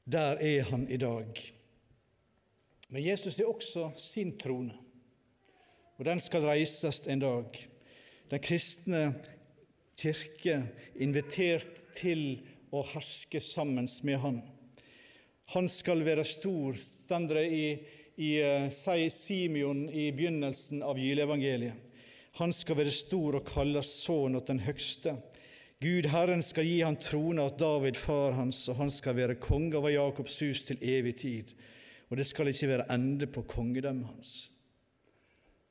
der 0.09 0.41
er 0.41 0.65
han 0.71 0.87
i 0.89 0.97
dag. 0.97 1.43
Men 2.89 3.05
Jesus 3.05 3.39
er 3.39 3.49
også 3.49 3.91
sin 3.97 4.33
trone, 4.37 4.73
og 5.97 6.05
den 6.05 6.19
skal 6.19 6.45
reises 6.45 7.03
en 7.07 7.21
dag. 7.21 7.61
Den 8.31 8.41
kristne 8.41 9.03
kirke 9.99 10.59
invitert 11.01 11.85
til 11.95 12.41
å 12.73 12.81
herske 12.93 13.41
sammen 13.43 13.87
med 14.03 14.19
Han. 14.23 14.41
Han 15.53 15.67
skal 15.69 16.01
være 16.05 16.23
stor, 16.25 16.77
står 16.77 17.27
det 17.33 17.45
i, 17.51 17.65
i 18.17 18.31
sier 18.73 19.09
Simeon 19.13 19.85
i 19.89 20.09
begynnelsen 20.15 20.81
av 20.85 20.97
juleevangeliet. 20.97 21.91
Han 22.39 22.53
skal 22.55 22.79
være 22.79 22.93
stor 22.93 23.37
og 23.37 23.45
kalles 23.45 23.91
sønn 24.01 24.39
åt 24.39 24.49
den 24.49 24.63
høgste. 24.65 25.13
Gud 25.83 26.07
Herren 26.09 26.41
skal 26.41 26.65
gi 26.65 26.79
han 26.81 26.95
trone 26.97 27.43
åt 27.43 27.59
David, 27.59 27.97
far 27.99 28.33
hans, 28.37 28.63
og 28.71 28.79
han 28.79 28.89
skal 28.93 29.17
være 29.17 29.35
konge 29.41 29.75
over 29.77 29.91
Jakobs 29.91 30.39
hus 30.41 30.63
til 30.65 30.79
evig 30.81 31.17
tid. 31.19 31.51
Og 32.09 32.17
det 32.17 32.25
skal 32.29 32.49
ikke 32.49 32.69
være 32.71 32.87
ende 32.93 33.27
på 33.27 33.43
kongedømmet 33.51 34.07
hans. 34.07 34.31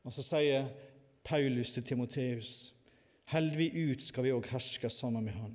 Og 0.04 0.14
så 0.14 0.24
sier 0.26 0.68
Paulus 1.24 1.72
til 1.72 1.86
Timoteus.: 1.86 2.74
Held 3.32 3.56
vi 3.56 3.70
ut, 3.72 4.02
skal 4.04 4.26
vi 4.26 4.32
òg 4.34 4.46
herske 4.52 4.90
sammen 4.92 5.24
med 5.24 5.36
Han. 5.40 5.54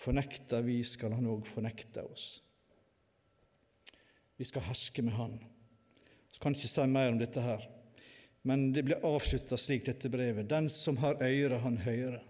Fornekter 0.00 0.64
vi, 0.66 0.80
skal 0.86 1.14
Han 1.14 1.28
òg 1.30 1.46
fornekte 1.46 2.02
oss. 2.02 2.40
Vi 4.40 4.46
skal 4.48 4.64
herske 4.66 5.04
med 5.06 5.14
Han. 5.14 5.36
Så 6.32 6.42
kan 6.42 6.54
jeg 6.54 6.64
ikke 6.64 6.72
si 6.72 6.86
mer 6.90 7.12
om 7.12 7.18
dette 7.20 7.42
her, 7.44 7.66
men 8.46 8.70
det 8.72 8.86
blir 8.86 9.04
avslutta 9.04 9.58
slik, 9.60 9.84
dette 9.86 10.08
brevet. 10.10 10.48
Den 10.48 10.70
som 10.72 10.96
har 11.02 11.20
øyre, 11.22 11.58
han 11.60 11.76
hører 11.84 12.22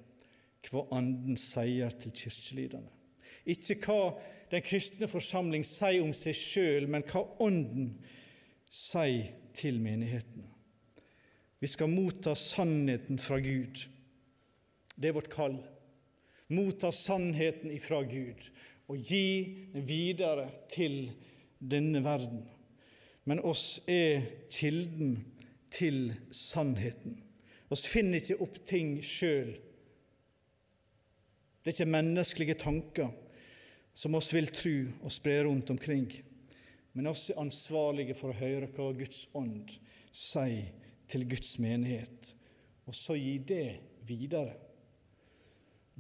hva 0.69 0.85
Anden 0.97 1.39
sier 1.41 1.93
til 2.03 2.13
kirkelyderne. 2.17 2.91
Ikke 3.49 3.77
hva 3.85 4.01
den 4.51 4.65
kristne 4.67 5.09
forsamling 5.09 5.65
sier 5.65 6.03
om 6.03 6.13
seg 6.17 6.37
sjøl, 6.37 6.89
men 6.91 7.07
hva 7.09 7.23
Ånden 7.41 7.95
sier 8.71 9.31
til 9.57 9.81
menighetene. 9.83 10.49
Vi 11.61 11.69
skal 11.69 11.93
motta 11.93 12.35
sannheten 12.39 13.19
fra 13.21 13.39
Gud. 13.43 13.85
Det 15.01 15.09
er 15.09 15.17
vårt 15.17 15.33
kall. 15.33 15.57
Motta 16.53 16.91
sannheten 16.93 17.73
ifra 17.73 18.03
Gud 18.05 18.51
og 18.91 18.99
gi 19.07 19.69
den 19.73 19.87
videre 19.87 20.49
til 20.69 21.13
denne 21.61 22.03
verden. 22.05 22.43
Men 23.25 23.43
oss 23.47 23.79
er 23.89 24.25
kilden 24.51 25.21
til 25.71 26.11
sannheten. 26.35 27.21
Oss 27.71 27.87
finner 27.87 28.19
ikke 28.19 28.41
opp 28.43 28.59
ting 28.67 28.97
sjøl. 29.07 29.53
Det 31.61 31.71
er 31.71 31.77
ikke 31.77 31.93
menneskelige 31.93 32.59
tanker 32.59 33.13
som 33.95 34.17
oss 34.19 34.33
vil 34.35 34.49
tru 34.55 34.89
og 35.05 35.13
spre 35.15 35.43
rundt 35.45 35.71
omkring. 35.71 36.09
Men 36.97 37.11
oss 37.13 37.29
er 37.31 37.39
ansvarlige 37.39 38.17
for 38.19 38.33
å 38.33 38.41
høre 38.41 38.71
hva 38.75 38.91
Guds 38.97 39.27
ånd 39.39 39.71
sier 40.11 40.73
til 41.11 41.27
Guds 41.31 41.57
menighet, 41.63 42.33
og 42.87 42.95
så 42.95 43.17
gi 43.19 43.37
det 43.47 43.67
videre. 44.07 44.70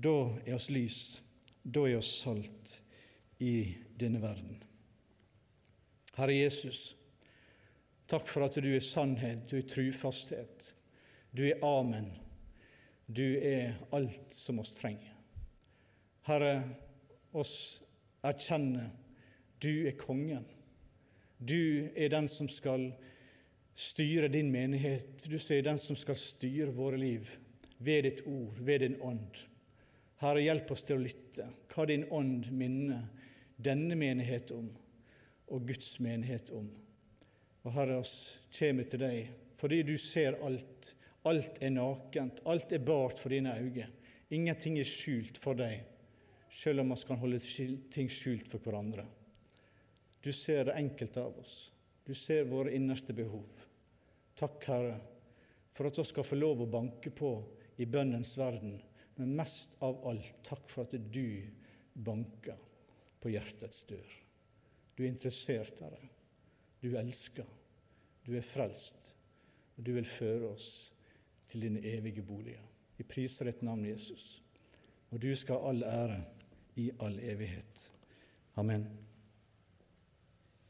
Da 0.01 0.17
er 0.47 0.57
oss 0.57 0.71
lys, 0.73 1.01
da 1.63 1.85
er 1.89 1.99
oss 1.99 2.13
salt 2.23 2.77
i 3.43 3.75
denne 4.01 4.23
verden. 4.23 4.63
Herre 6.17 6.37
Jesus, 6.37 6.95
takk 8.09 8.29
for 8.29 8.47
at 8.47 8.57
du 8.61 8.71
er 8.73 8.85
sannhet, 8.85 9.45
du 9.51 9.59
er 9.61 9.69
trufasthet, 9.69 10.73
du 11.37 11.45
er 11.51 11.61
amen, 11.65 12.09
du 13.07 13.27
er 13.37 13.77
alt 13.97 14.33
som 14.33 14.63
oss 14.63 14.73
trenger. 14.79 15.13
Herre, 16.29 16.57
oss 17.37 17.55
erkjenner 18.25 18.91
du 19.61 19.87
er 19.89 19.97
kongen. 20.01 20.47
Du 21.39 21.89
er 21.95 22.09
den 22.13 22.29
som 22.29 22.49
skal 22.49 22.91
styre 23.77 24.29
din 24.29 24.51
menighet. 24.53 25.25
Du 25.29 25.37
er 25.37 25.63
den 25.65 25.79
som 25.79 25.97
skal 25.97 26.17
styre 26.17 26.73
våre 26.73 26.97
liv 27.01 27.29
ved 27.79 28.05
ditt 28.05 28.23
ord, 28.27 28.57
ved 28.61 28.81
din 28.85 28.97
ånd. 29.01 29.37
Herre, 30.21 30.43
hjelp 30.45 30.71
oss 30.75 30.85
til 30.85 30.99
å 30.99 31.03
lytte 31.05 31.47
hva 31.73 31.87
din 31.89 32.05
ånd 32.13 32.51
minner 32.53 33.07
denne 33.61 33.97
menighet 33.97 34.53
om, 34.53 34.67
og 35.51 35.69
Guds 35.69 35.95
menighet 36.05 36.53
om. 36.57 36.67
Og 37.65 37.73
Herre, 37.73 38.01
oss 38.03 38.41
kommer 38.57 38.89
til 38.89 39.03
deg 39.05 39.31
fordi 39.61 39.83
du 39.85 39.97
ser 40.01 40.39
alt. 40.45 40.95
Alt 41.29 41.59
er 41.61 41.73
nakent, 41.75 42.39
alt 42.49 42.71
er 42.73 42.81
bart 42.81 43.19
for 43.21 43.29
dine 43.29 43.53
øyne. 43.61 43.91
Ingenting 44.33 44.79
er 44.81 44.89
skjult 44.89 45.37
for 45.37 45.59
deg, 45.59 45.83
selv 46.49 46.81
om 46.81 46.95
vi 46.95 46.97
kan 47.05 47.21
holde 47.21 47.41
ting 47.93 48.09
skjult 48.09 48.49
for 48.49 48.65
hverandre. 48.65 49.05
Du 50.25 50.31
ser 50.33 50.65
det 50.69 50.79
enkelte 50.81 51.21
av 51.21 51.37
oss. 51.43 51.57
Du 52.05 52.15
ser 52.17 52.49
våre 52.49 52.73
innerste 52.73 53.13
behov. 53.17 53.49
Takk, 54.37 54.65
Herre, 54.65 54.97
for 55.77 55.91
at 55.91 56.01
vi 56.01 56.07
skal 56.09 56.25
få 56.25 56.41
lov 56.41 56.65
å 56.65 56.71
banke 56.73 57.13
på 57.13 57.35
i 57.81 57.89
bønnens 57.89 58.33
verden, 58.41 58.79
men 59.21 59.37
mest 59.37 59.77
av 59.85 60.01
alt 60.09 60.41
takk 60.47 60.65
for 60.73 60.89
at 60.89 60.97
du 61.13 61.43
banker 61.93 62.57
på 63.21 63.33
hjertets 63.35 63.85
dør. 63.89 64.15
Du 64.97 65.05
er 65.05 65.11
interessert, 65.11 65.83
Herre. 65.85 66.09
Du 66.81 66.95
elsker. 66.97 67.49
Du 68.25 68.33
er 68.37 68.45
frelst. 68.45 69.13
Og 69.77 69.85
du 69.85 69.93
vil 69.97 70.09
føre 70.09 70.55
oss 70.55 70.71
til 71.49 71.67
dine 71.67 71.83
evige 71.85 72.25
boliger. 72.25 72.65
Vi 72.97 73.05
priser 73.09 73.49
ditt 73.49 73.63
navn, 73.65 73.85
Jesus. 73.89 74.43
Og 75.11 75.21
du 75.23 75.31
skal 75.37 75.61
ha 75.61 75.71
all 75.73 75.85
ære 75.85 76.19
i 76.81 76.91
all 77.01 77.17
evighet. 77.21 77.87
Amen. 78.61 78.87